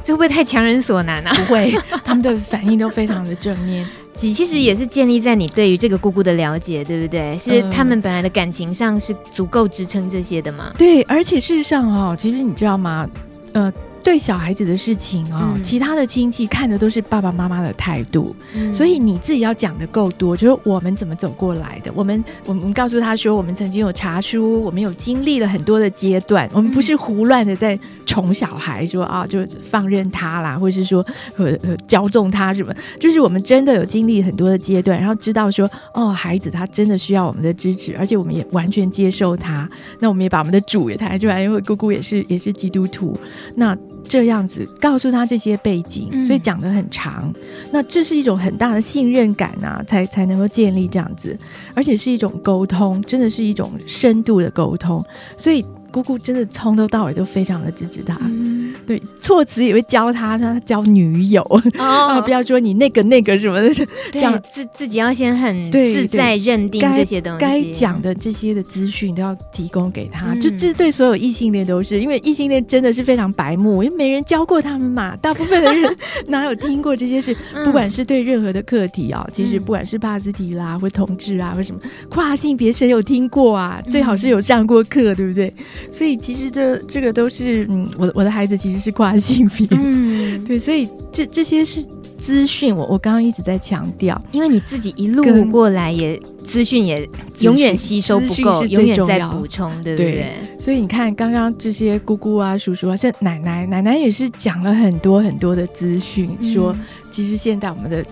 [0.02, 1.32] 这会不会太强人所难啊？
[1.36, 3.86] 不会，他们的反应都非常的正面。
[4.14, 7.36] 其实也是建立在你对于这个姑姑的了解，对不对？
[7.38, 10.72] 是他们本来的感情上是足够支撑这些的吗？
[10.78, 13.06] 对，而且事实上哦，其实你知道吗？
[13.52, 13.70] 呃。
[14.06, 21.90] 对小孩子的事情啊、哦，嗯、其他的亲戚看的都是爸爸妈妈的态度，嗯、所以你自己要讲的够多，就是我们怎么走过来的。
[21.92, 31.04] 我们我们告诉他说，我们曾经有查书，我们有经历了很多的阶段，我们不是胡乱的在宠小孩说，说啊就放任他啦，或者是说
[31.36, 39.68] 呃呃骄纵他什么，就是我们真的有经历很多的阶段，然后知道说哦，孩子他真的需要我们的支持，而且我们也完全接受他。
[39.98, 43.18] 那我们也把我们的主也抬出来，因为姑姑也是也是基督徒，
[43.56, 43.76] 那。
[44.08, 47.32] 这样子告诉他这些背景，所以讲得很长。
[47.34, 47.42] 嗯、
[47.72, 51.38] 那这是一种很大的信任感啊，才才能够建立这样子，
[51.74, 55.04] 而且是一种沟通，真的是一种深度的沟通，
[55.36, 55.64] 所以。
[55.92, 58.55] 姑姑真的从头到尾都非常的支持他，嗯、
[58.86, 61.42] 对，措辞也会教他，他教女友，
[61.76, 63.70] 啊、不要说你那个那个什么的，
[64.12, 75.96] 这样自自己要先很自在认定这些东西，该讲的这些的资讯都要提供给他，嗯、就这对所有异性恋都是，因为异性恋真的是非常白目，因为没人教过他们嘛， 大部分的人
[76.28, 77.36] 哪有听过这些事？
[77.54, 83.82] 嗯、不管是对任何的课题啊、哦，其实不管是帕斯提啦，或同志啊，或什么跨性别，谁有听过啊？
[83.90, 85.52] 最好是有上过课，对不对？
[85.90, 91.82] 所以其实这这个都是嗯，我的我的孩子其实是跨性别，嗯， 对，所以这这些是
[92.18, 97.08] 资讯，我我刚刚一直在强调，因为你自己一路过来也资讯也
[97.40, 100.12] 永远吸收不够，永远在补充，对不对？
[100.12, 106.76] 对，所以你看刚刚这些姑姑啊、叔叔啊，像奶奶，奶奶也是讲了很多很多的资讯，嗯、说
[107.10, 108.04] 其实现在我们的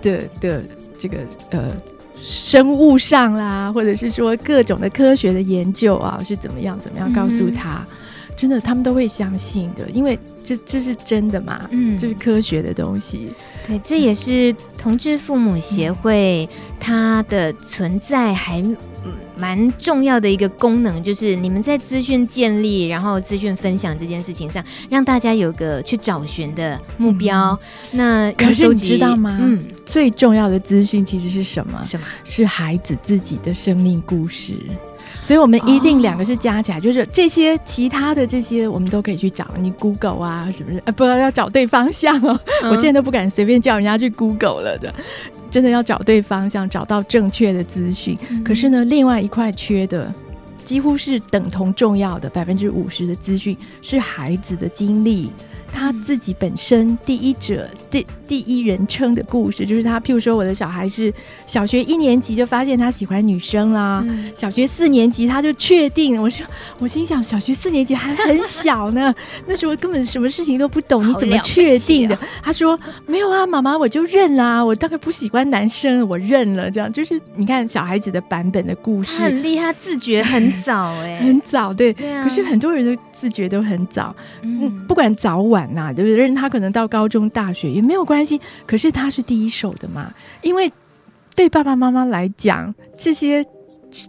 [0.00, 0.64] 的的
[0.98, 1.18] 这个
[1.50, 1.72] 呃。
[2.24, 7.96] 生物上啦，或者是说各种的科学的研究啊，是怎么样怎么样告诉他，嗯、
[8.36, 13.32] 真的他们都会相信的，因为这这是真的嘛，嗯，这是科学的东西。
[13.66, 16.48] 对，这也是同志父母协会
[16.80, 18.76] 它的存在还，嗯。
[19.38, 27.58] 蛮重要的一个功能，就是你们在资讯建立，然后资讯分享这件事情上，让大家有个去找寻的目标。
[27.92, 29.38] 嗯、那可是你知道吗？
[29.40, 31.82] 嗯，最重要的资讯其实是什么？
[31.82, 32.06] 什么？
[32.22, 34.54] 是孩子自己的生命故事。
[35.22, 39.46] 所以，我们一定两个是加起来，哦、就是这些其他的这些，我们都可以去找。
[39.60, 40.82] 你 Google 啊，是不是？
[40.84, 42.38] 呃，不要要找对方向哦。
[42.62, 44.92] 嗯、我现在都不敢随便叫人家去 Google 了的，
[45.48, 48.18] 真的要找对方向，找到正确的资讯。
[48.30, 50.12] 嗯、可是呢，另外一块缺的，
[50.64, 55.30] 几乎是等同重要的百分之五十的资讯，是孩子的经历。
[55.72, 61.12] 他自己本身第一者第第一人称的故事，就是他，譬如说，我的小孩是
[61.46, 66.20] 小学一年级就发现他喜欢女生啦，嗯、小学四年级他就确定。
[66.22, 66.46] 我说，
[66.78, 69.12] 我心想，小学四年级还很小呢，
[69.46, 72.18] 那时候根本什么事情都不懂，你怎么确定的？
[72.42, 76.70] 他说没有啊，妈妈，我就认啦，我大概不喜欢男生，我认了。
[76.70, 85.61] 这样就是你看小孩子的版本的故事，很厉害，自觉很早 哎、欸，很早对，对啊、可是很多人都自觉都很早，嗯，不管早晚。
[85.74, 86.34] 呐，对不对？
[86.34, 90.12] 他可能到高中、大学也没有关系，可是他是第一手的嘛。
[90.42, 90.70] 因为
[91.34, 93.44] 对爸爸妈妈来讲，这些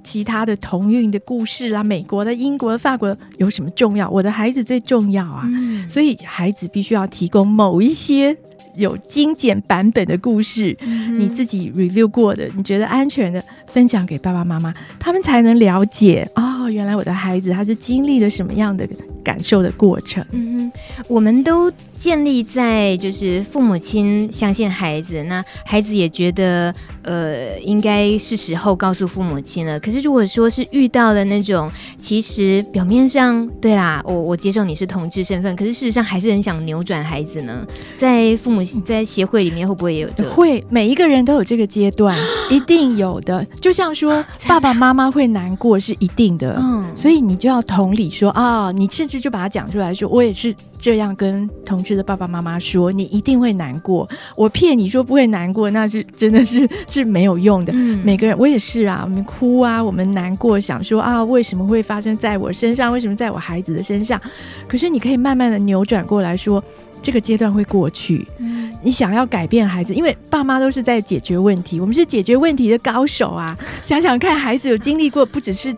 [0.03, 4.09] 其他的同运的故事啊，美国的、英国的、法国的有什么重要？
[4.09, 5.43] 我的孩子最重要啊！
[5.45, 8.35] 嗯、所以孩子必须要提供某一些
[8.75, 18.87] 有精简版本的故事，嗯、你自己 review 过的，你觉得安全的，分享给爸爸妈妈，他们才能了解哦，原来我的孩子他是经历了什么样的
[19.23, 20.23] 感受的过程。
[20.31, 20.71] 嗯哼，
[21.07, 29.79] 我们都建立在就是父母亲相信孩子，那孩子也觉得呃应该是时候告诉父母亲了。
[29.79, 37.65] 可是如果说是遇到了那种其实表面上对啦，我我接受你是同志身份，可是事实上还是很想扭转孩子呢，
[37.97, 40.29] 在父母在协会里面会不会也有这个？
[40.29, 42.17] 会，每一个人都有这个阶段，
[42.49, 43.45] 一定有的。
[43.61, 54.09] 就像说爸爸妈妈会难过是一定的，嗯，所以你就要同理说啊，你甚至就把它讲出来说，我也是这样跟同志的爸爸妈妈说，你一定会难过。
[54.35, 57.71] 我骗你说不会难过，那是真的是是没有用的。
[57.75, 62.91] 嗯，每个人我也是啊，我们哭啊，我们难过，想说啊，为什么会发生在我身上？
[62.91, 64.19] 为什么在我孩子的身上？
[64.67, 66.63] 可是你可以慢慢的扭转过来说。
[67.05, 68.25] 这个阶段会过去。
[68.37, 73.59] 嗯，你想要改变孩子，因为爸妈都是在解决问题，我们是解决问题的高手啊！
[73.81, 75.75] 想想看，孩子有经历过，不只是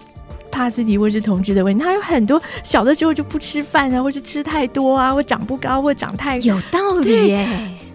[0.56, 7.46] 帕斯提或是同居的问题，他有很多小的时候就不吃饭啊，或是吃太多啊，或长不高，或长太有道理耶。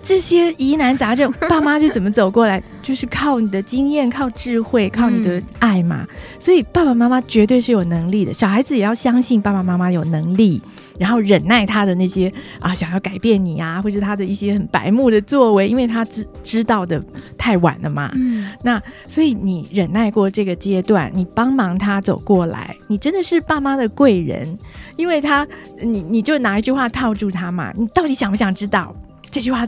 [0.02, 2.62] 这些疑难杂症，爸妈是怎么走过来？
[2.82, 6.06] 就是靠你的经验，靠智慧，靠你的爱嘛。
[6.38, 10.60] 所以爸爸妈妈绝对是有能力的，小孩子也要相信爸爸妈妈有能力。
[11.00, 17.02] 然后忍耐他的那些啊，想要改变你啊，或者他的一些很白目的作为，因为他知知道的
[17.38, 18.12] 太晚了嘛。
[18.16, 24.58] 嗯，那所以你忍耐过这个阶段，你帮忙他走过来，你真的是爸妈的贵人，
[24.96, 25.48] 因为他，
[25.80, 28.94] 你你就拿一句话套住他嘛，你到底想不想知道？
[29.30, 29.66] 这句话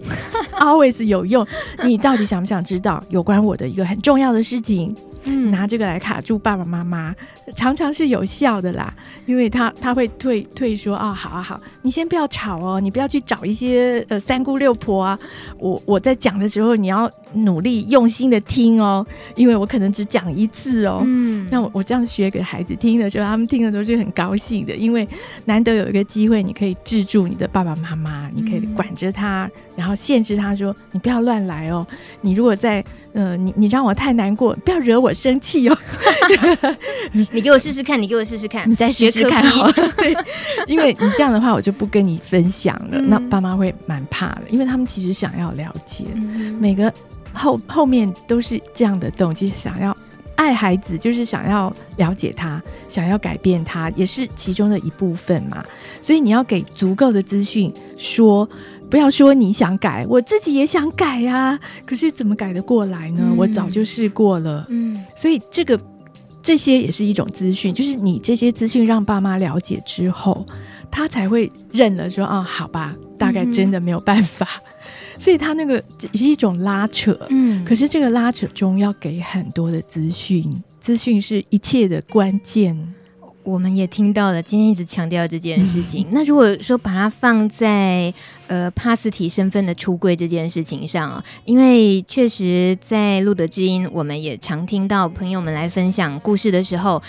[0.58, 1.46] always 有用，
[1.84, 4.94] 你到底想不想知道有关我的一个很重要的事情？
[5.24, 7.14] 拿这个来卡住爸爸妈妈，
[7.54, 8.92] 常常是有效的啦，
[9.26, 15.18] 因为他他会退退说啊、哦，好啊好，你先不要吵哦，你不要去找一些呃三姑六婆啊，
[15.58, 25.08] 我我在讲的时候你要努力用心的听哦，因为我可能只讲一次哦，嗯，那我我这样学给孩子听的时候，他们听的都是很高兴的，因为
[25.44, 31.86] 难得有一个机会，你可以制住你的爸爸妈妈，你可以管着他，然后限制他说你不要乱来哦，
[32.20, 35.10] 你如果在呃你你让我太难过，不要惹我。
[35.22, 35.78] 生气哦！
[37.12, 39.72] 你给我试试看，你给我试试看，你再试试看好了。
[39.96, 40.16] 对，
[40.66, 42.98] 因为你这样的话，我就不跟你分享了。
[42.98, 46.92] 嗯、那爸妈会蛮怕的，因为他们其实想要了解，嗯、每个
[47.32, 49.96] 后后面都是这样的动机，想要
[50.36, 55.64] 爱孩子，就是想要了解他，想要改变他，也是其中的一部分嘛。
[56.00, 58.48] 所以你要给足够的资讯，说。
[58.90, 61.60] 不要说你想改，我自己也想改呀、啊。
[61.86, 63.22] 可是怎么改得过来呢？
[63.24, 64.66] 嗯、我早就试过了。
[64.68, 65.80] 嗯，所以这个
[66.42, 70.44] 这些也是一种资讯，就是你这些资讯让爸妈了解之后，
[70.90, 74.46] 他才会认了说，啊，好吧，大概真的没有办法。
[75.18, 75.82] 所以他那个
[76.14, 77.18] 是一种拉扯。
[77.30, 80.44] 嗯，可是这个拉扯中要给很多的资讯，
[80.80, 82.94] 资讯是一切的关键。
[83.44, 86.06] 我们也听到了，今天一直强调这件事情。
[86.14, 88.14] 那如果说把它放在
[88.46, 97.02] 呃帕斯提身份的出柜这件事情上啊，因为确实在路德之音，我们也常听到朋友们来分享故事的时候，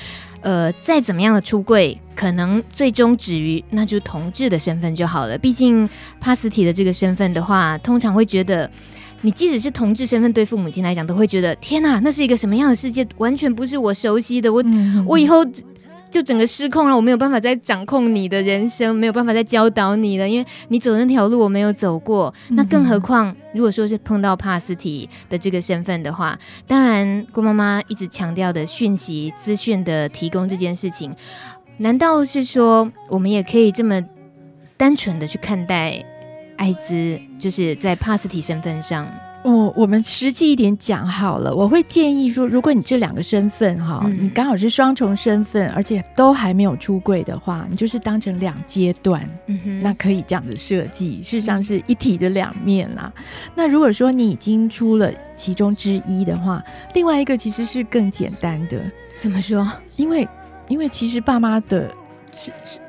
[0.43, 5.37] 呃，再怎么样的出柜，可能最终止于那就同志的身份就好了。
[5.37, 5.89] 毕竟
[6.21, 8.69] 帕斯提的这个身份的话，通常会觉得。
[9.25, 13.07] 你即使是同志身份，对父母亲来讲，都会觉得天哪，那是一个什么样的世界？
[13.19, 14.51] 完全不是我熟悉的。
[14.51, 15.37] 我、嗯、我以后
[16.13, 22.31] 就整个失控了，我没有办法再掌控你的人生，没有办法再教导你了，因为你走的那条路我没有走过。
[22.49, 26.37] 那更何况，如果说是碰到帕斯提的这个身份的话，
[26.67, 31.15] 当然郭妈妈一直强调的讯息资讯的提供这件事情，
[31.77, 33.99] 难道是说我们也可以这么
[34.77, 36.05] 单纯的去看待？
[36.55, 39.11] 艾滋就是在帕斯提身份上，
[39.43, 53.11] 我我们实际一点讲好了，我会建议说，如果你这两个身份哈，嗯、你刚好是双重身份，而且都还没有出柜的话，你就是当成两阶段，嗯哼，那可以这样子设计，事实上是一体的两面啦。
[53.17, 53.23] 嗯、
[53.53, 56.63] 那如果说你已经出了其中之一的话，
[56.93, 58.81] 另外一个其实是更简单的。
[59.15, 59.69] 怎么说？
[59.97, 60.27] 因为
[60.69, 61.91] 因为其实爸妈的
[62.33, 62.79] 是是。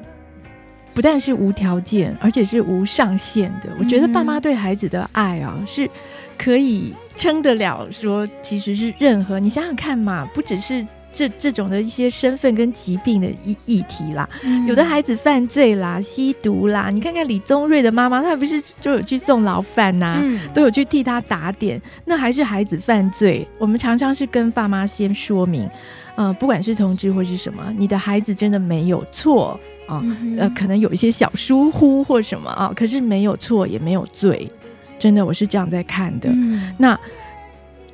[0.94, 3.68] 不但是无条件，而且是无上限的。
[3.78, 5.90] 我觉得爸妈对孩子的爱啊，是
[6.38, 7.86] 可以撑得了。
[7.90, 14.28] 说其实是任何，你想想看嘛，不只是这这种的一些身份跟疾病的议议题啦。
[14.44, 23.46] 嗯、有的孩子犯罪啦、吸毒啦，你看看李宗瑞的妈妈，她不是就有去送牢饭呐、啊，嗯、都有去替他打点，那还是孩子犯罪。
[23.58, 25.68] 我们常常是跟爸妈先说明，
[26.14, 29.58] 呃，不管是同志或是什么，你的孩子真的没有错。
[29.86, 30.02] 啊，
[30.38, 34.50] 呃，可能有一些小疏忽或什么啊，可是没有错也没有罪，
[34.98, 36.28] 真的，我是这样在看的。
[36.32, 36.98] 嗯、那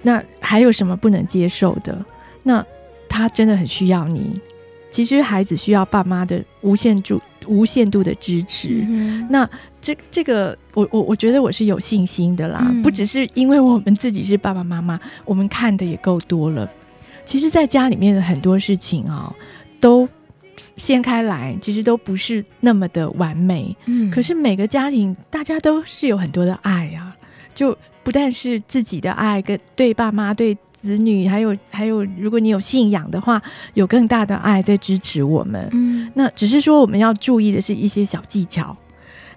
[0.03, 1.97] 那还有什么不能接受的？
[2.43, 2.65] 那
[3.09, 4.41] 他真的很需要你。
[4.91, 8.85] 其实孩子需要爸妈的无限度、无限度的支持。
[8.89, 9.49] 嗯、那
[9.81, 16.69] 这这个，我我我觉得我是有信心的啦，嗯、不只是因为我们自己是爸爸妈妈，我们看的也够多了。
[17.25, 19.33] 其实，在家里面的很多事情啊，
[19.81, 20.09] 都。
[20.81, 23.77] 掀开来，其实都不是那么的完美。
[23.85, 27.15] 嗯，可是每个家庭，大家都是有很多的爱啊，
[27.55, 33.41] 就不但是自己的爱，跟对爸妈、对子女，还有还有，如果你有信仰的话，
[33.75, 35.69] 有更大的爱在支持我们。
[35.73, 38.75] 嗯，那只是说我们要注意的是一些小技巧，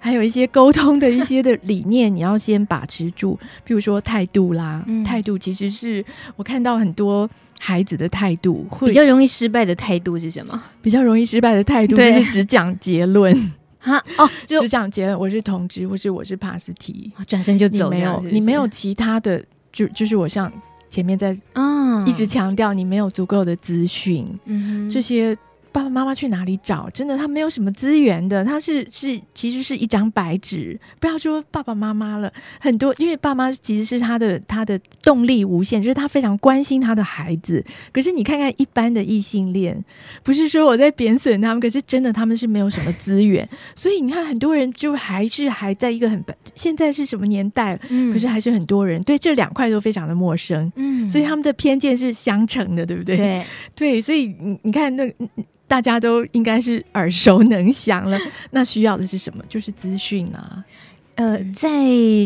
[0.03, 3.39] 还有一些沟通的一些的理念，你要先把持住。
[3.63, 6.03] 比如说态度啦，嗯、态度其实是
[6.35, 7.29] 我看到很多。
[7.59, 10.61] 孩子的态度会比较容易失败的态度是什么？
[10.81, 13.33] 比较容易失败的态度就是只讲结论
[13.79, 15.17] 哈 哦， 就只讲结论。
[15.17, 17.89] 我是同志，或是我是帕斯提，转身就走。
[17.89, 19.41] 没有，你没有其他的，
[19.71, 20.51] 就就是我像
[20.89, 25.37] 前面在嗯一直强调，你没有足够的资讯，嗯哼，这些。
[25.73, 26.87] 爸爸妈妈去哪里找？
[26.91, 28.45] 真的，他没有什么资源的。
[28.45, 30.79] 他是是，其实是一张白纸。
[30.99, 37.65] 不要说爸爸妈妈了，很多，因为爸妈其实是他的他的动力无限，就是他非常关心他的孩子。
[37.91, 39.83] 可是你看看一般的异性恋，
[40.21, 43.47] 不是说我在贬损他们，可是真的他们是没有什么资源。
[43.75, 47.79] 所以你看，很多人就还是还在一个很现在是什么年代？
[47.89, 50.71] 嗯，可是还是很多人对这两块都非常的陌生。
[50.75, 53.17] 嗯，所以他们的偏见是相乘的，对不对？
[53.17, 53.45] 对
[53.75, 55.11] 对，所以你你看那。
[55.73, 58.15] 大家都应该是耳熟能详了。
[58.51, 59.43] 那需要的是什么？
[59.49, 60.63] 就是资讯啊。
[61.15, 61.67] 呃，在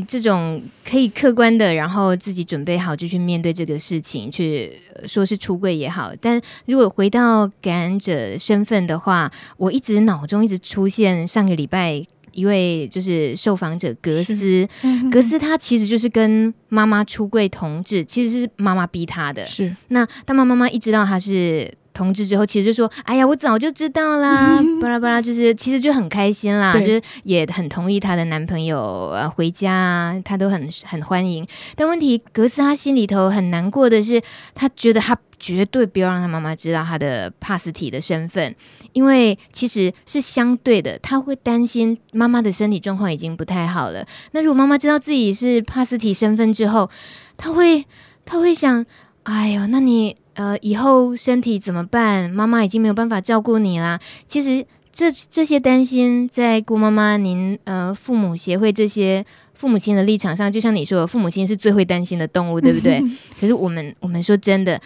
[0.06, 4.70] 这种可以客观的，然后自己准备好就去面对这个事情，去
[5.06, 6.12] 说是出柜也好。
[6.20, 14.68] 但如果回到感染者身份的话，我一直脑中一直出现上个礼拜一位就是受访者格斯，
[15.10, 19.46] 格斯他其实就是跟妈妈出柜同志，其实是妈妈逼他的。
[19.46, 21.74] 是那他妈妈妈一知道他是。
[21.98, 31.46] 同志之后，其实就说：“哎呀，我早就知道啦， 巴拉巴拉，就是其实就很开心啦，对就是也很同意她的男朋友呃回家啊，她都很很欢迎。
[31.76, 34.22] 但问题，格斯她心里头很难过的是，
[34.54, 38.56] 她觉得她绝对不要让他妈妈知道他的帕斯提的身份，
[38.94, 44.04] 因为其实是相对的，他会担心妈妈的身体状况已经不太好了。
[44.32, 46.90] 那如果妈妈知道自己是帕斯提身份之后，
[47.38, 47.86] 他会
[48.26, 48.84] 他会想：
[49.28, 52.30] 哎呦，那你。”呃，以后身体怎么办？
[52.30, 54.00] 妈妈已经没有办法照顾你啦。
[54.28, 54.64] 其实
[54.94, 59.26] 这这些担心，在姑妈妈您呃父母协会这些
[59.56, 63.02] 父母亲的立场上，就像你说，父母亲是最会担心的动物，对不对？
[63.42, 64.80] 可是我们我们说真的，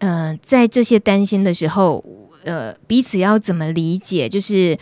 [0.00, 2.04] 呃，在这些担心的时候，
[2.42, 4.28] 呃，彼此要怎么理解？
[4.28, 4.76] 就是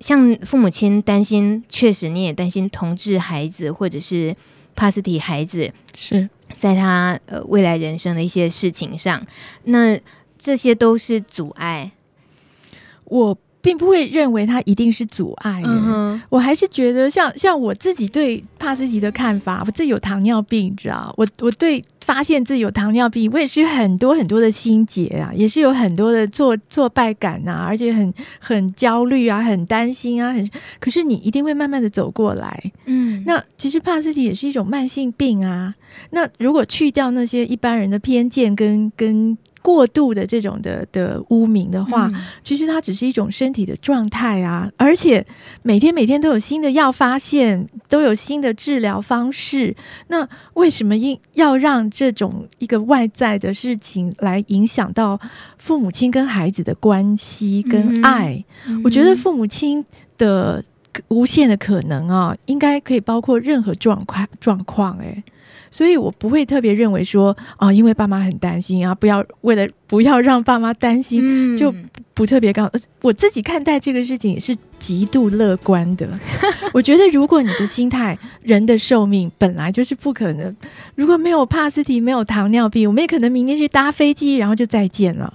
[0.00, 4.36] 像父母亲担心，确实你也担心同志孩子或者是
[4.74, 6.28] 帕斯提孩子是。
[6.58, 9.26] 在他呃未来人生的一些事情上，
[9.64, 9.98] 那
[10.38, 11.90] 这些都是阻碍。
[13.04, 15.62] 我并不会认为它一定是阻碍。
[15.64, 30.50] 嗯，我还是觉得像像我自己对帕斯提的看法，我自己有糖尿病，你知道，我我对发现自己有糖尿病，我也是很多很多的心结啊，也是有很多的挫挫败感啊，而且很很焦虑啊，很担心啊，很。
[30.80, 32.72] 可是你一定会慢慢的走过来。
[32.86, 35.72] 嗯，那其实帕斯提也是一种慢性病啊。
[36.10, 39.38] 那如果去掉那些一般人的偏见跟跟。
[39.62, 45.24] 过度的这种的的污名的话，嗯，其实它只是一种身体的状态啊，而且
[45.62, 49.74] 每天每天都有新的药发现，都有新的治疗方式。
[50.08, 55.18] 那为什么应要让这种一个外在的事情来影响到
[55.58, 58.44] 父母亲跟孩子的关系跟爱？
[58.66, 59.84] 嗯，我觉得父母亲
[60.18, 60.62] 的
[61.08, 65.22] 无限的可能啊，应该可以包括任何状况状况，哎。
[65.72, 71.74] 所以我不会特别认为说啊，因为爸妈很担心啊，不要为了不要让爸妈担心，嗯、就
[72.14, 72.70] 不特别高。
[73.00, 76.06] 我自己看待这个事情也是极度乐观的。
[76.72, 80.54] 我觉得如果你的心态，人的寿命本来就是不可能，
[80.94, 85.32] 如果没有帕斯提，没有糖尿病，我们也可能明天去搭飞机，然后就再见了。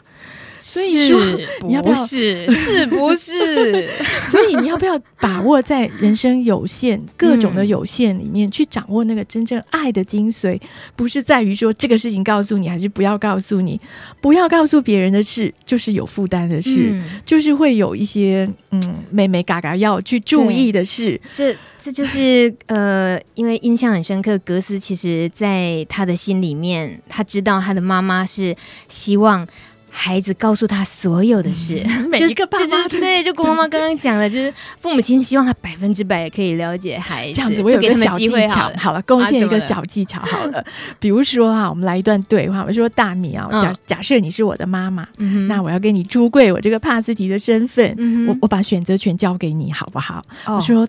[0.69, 1.21] 所以说，
[1.65, 1.95] 你要不要？
[1.95, 3.89] 是是不是？
[4.27, 10.59] 所以你要不要把握在人生有限、各种的有限里面，去掌握那个真正爱的精髓？
[10.95, 13.79] 不是在于说这个事情告诉你，还是不要告诉你？
[14.19, 21.19] 不要告诉别人的事，就是有负担的事，嗯、就是会有一些嗯，妹妹嘎嘎要去注意的事。
[21.31, 28.53] 这这就是呃，因为印象很深刻，格斯其实在他的心里面，他知道他的妈妈是
[28.89, 29.47] 希望。
[29.89, 37.33] 孩子告诉他所有的事，嗯、 每一个爸妈对，就郭妈妈刚刚讲的，就是父母亲希望他百分之百可以了解孩子。
[37.35, 40.63] 这样子，我有个小技巧，好了，贡献一个小技巧，好了，
[40.99, 50.21] 比如说啊，我们来一段对话，我说大米啊，假假设你是我的妈妈，嗯、那我要给你出柜我这个帕斯提的身份，嗯、我我把选择权交给你，好不好？
[50.45, 50.87] 哦、我说。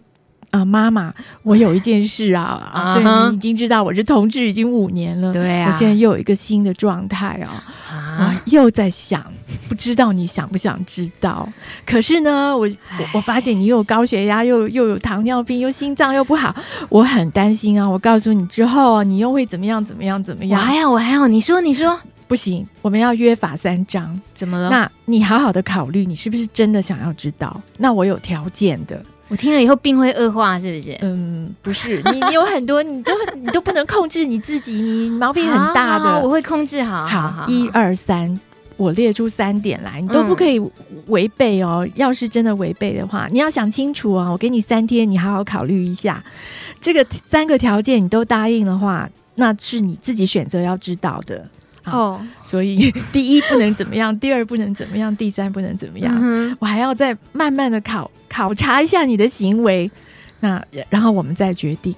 [0.51, 9.23] 啊，妈妈，我有一件事啊，啊，所以你已经知道我是同志已经五年了，对啊，我现在又有一个新的状态啊，啊，又在想，
[9.69, 11.47] 不知道你想不想知道？
[11.85, 16.55] 可是呢，我我我发现你又有高血压，又又有糖尿病，又心脏又不好，
[16.89, 17.89] 我很担心啊。
[17.89, 19.85] 我告诉你之后，你又会怎么样？
[19.85, 20.23] 怎么样？
[20.25, 20.59] 怎么样？
[20.59, 21.29] 我还好，我还好。
[21.29, 24.19] 你说，你说，不行，我们要约法三章。
[24.33, 24.71] 怎么了？
[24.71, 27.61] 那你好好的考虑，你是不是真的想要知道？
[27.77, 29.05] 那我有条件的。
[29.29, 30.97] 我听了以后病会恶化，是不是？
[31.03, 36.05] 嗯，不是，你你有很多，你都你都不能控制你自己，你毛病很大的。
[36.05, 37.07] 好好，我会控制好。
[37.07, 38.41] 好，好，一二三，
[38.79, 40.59] 我列出三点来，你都不可以
[41.09, 41.87] 违背哦。
[41.87, 44.31] 嗯、要是真的违背的话，你要想清楚啊。
[44.31, 46.25] 我给你三天，你好好考虑一下。
[46.81, 51.47] 这个三个条件你都答应的话，那是你自己选择要知道的。
[51.85, 59.91] 哦，所以 第一不能怎么样，第二不能怎么样，第三不能怎么样，嗯、我还要再慢慢的考考察一下你的行为，
[60.41, 61.95] 那然后我们再决定。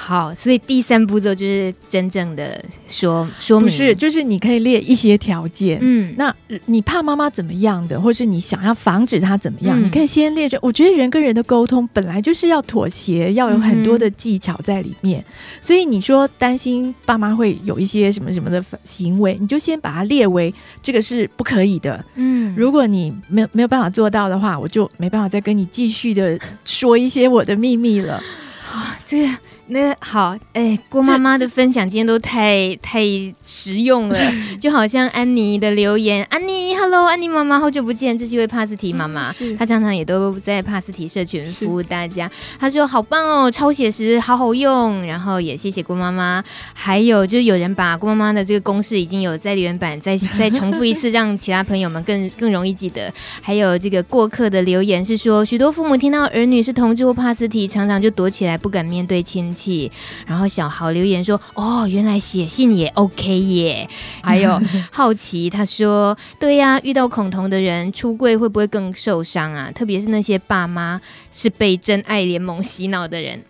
[0.00, 6.32] 好，所以第三步骤就是真正的说说明，不是，就是你可以列一些条件，嗯，那
[6.66, 10.56] 你怕妈妈怎么样的，或是你想要防止她怎么样，嗯、你可以先列着。
[10.62, 28.22] 我觉得人跟人的沟通本来就是要妥协，要有很多的技巧在里面，嗯、所以你说担心爸妈会有一些什么什么的行为，你就先把它列为这个是不可以的，嗯，如果你没有没有办法做到的话，我就没办法再跟你继续的说一些我的秘密了。
[29.08, 29.28] 啊，这个。
[29.70, 33.02] 那好，哎，郭妈妈的分享今天都太太
[33.42, 34.18] 实用了，
[34.58, 42.30] 就好像安妮的留言，安妮，Hello，安妮妈妈，好久不见，这是一位帕斯提妈妈，嗯、她常常也都在帕斯提社群服务大家。
[42.58, 46.42] 她说好棒哦，超写实，好好用，然后也谢谢郭妈妈。
[46.72, 53.12] 还有就是有人把郭妈妈的这个公式已经有在留言板再 再重复一次，让其他朋友们更更容易记得。
[53.42, 59.90] 还有这个过客的留言是说，许多父母听到儿女是同志或帕斯提，常常就躲起来，不敢面对亲戚。
[60.26, 63.88] 然后小豪留言说：“哦，原来写信也 OK 耶。
[64.22, 69.70] ”还有好奇他说：“对呀，遇到恐同的人出柜会不会更受伤啊？
[69.72, 73.42] 特别是那些爸妈是被真爱联盟洗脑的人。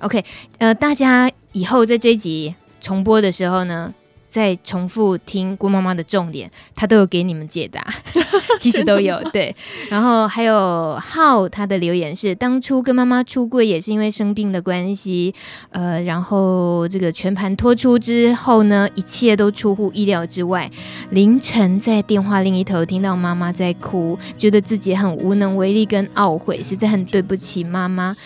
[0.00, 0.24] ”OK，
[0.58, 3.92] 呃，大家以后在这一集重播的时候呢，
[4.34, 7.86] 再重复听郭妈妈的重点，她都有给你们解答，
[8.58, 9.54] 其实都有对。
[9.88, 15.32] 然后还有浩他的留言是：当初跟妈妈出柜也是因为生病的关系，
[15.70, 20.68] 呃，然后这个全盘托出之后呢，一切都出乎意料之外。
[21.10, 28.16] 凌晨在电话另一头听到妈妈在哭，觉得自己很无能为力跟懊悔，实在很对不起妈妈。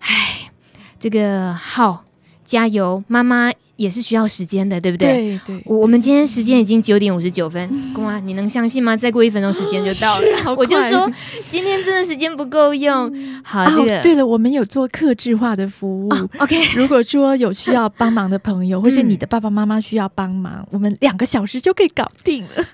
[0.00, 0.50] 唉，
[0.98, 2.02] 这个浩
[2.44, 3.52] 加油，妈妈。
[3.82, 5.12] 也是需要时间的，对不对？
[5.12, 5.62] 对对。
[5.66, 8.96] 我我们今天时间已经九点五十九分， 公妈，你能相信吗？
[8.96, 10.54] 再过一分钟时间就到了。
[10.56, 11.10] 我就说
[11.48, 13.12] 今天真的时间不够用。
[13.42, 16.10] 好，这个对了，我们有做客制化的服务。
[16.38, 22.64] OK，如果说有需要帮忙的朋友， 或是你的爸爸妈妈需要帮忙，我们两个小时就可以搞定了。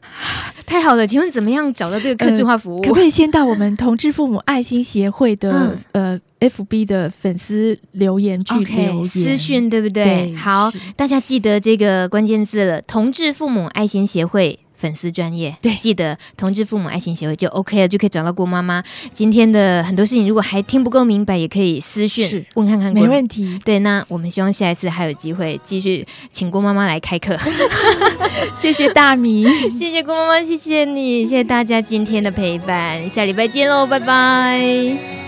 [0.66, 2.82] 太好了，请问怎么样找到这个客制化服务？
[2.82, 10.04] 可不可以先到我们同志父母爱心协会的呃？F B 的粉丝留言去留言 okay, 私讯对不对？
[10.04, 18.80] 对好，大家记得这个关键字了，同志父母爱心协会粉丝专业，对，记得同志父母爱心协会就 OK 了，就可以找到郭妈妈。
[19.12, 22.92] 今天的很多事情，如果还听不够明白，也可以私讯问看看。
[22.94, 23.58] 没问题。
[23.64, 27.36] 对，那我们希望下一次还有机会继续请郭妈妈来开课。
[28.54, 29.44] 谢谢大米，
[29.76, 35.27] 谢谢郭妈妈，谢谢你，谢谢大家今天的陪伴，下礼拜见喽，拜拜。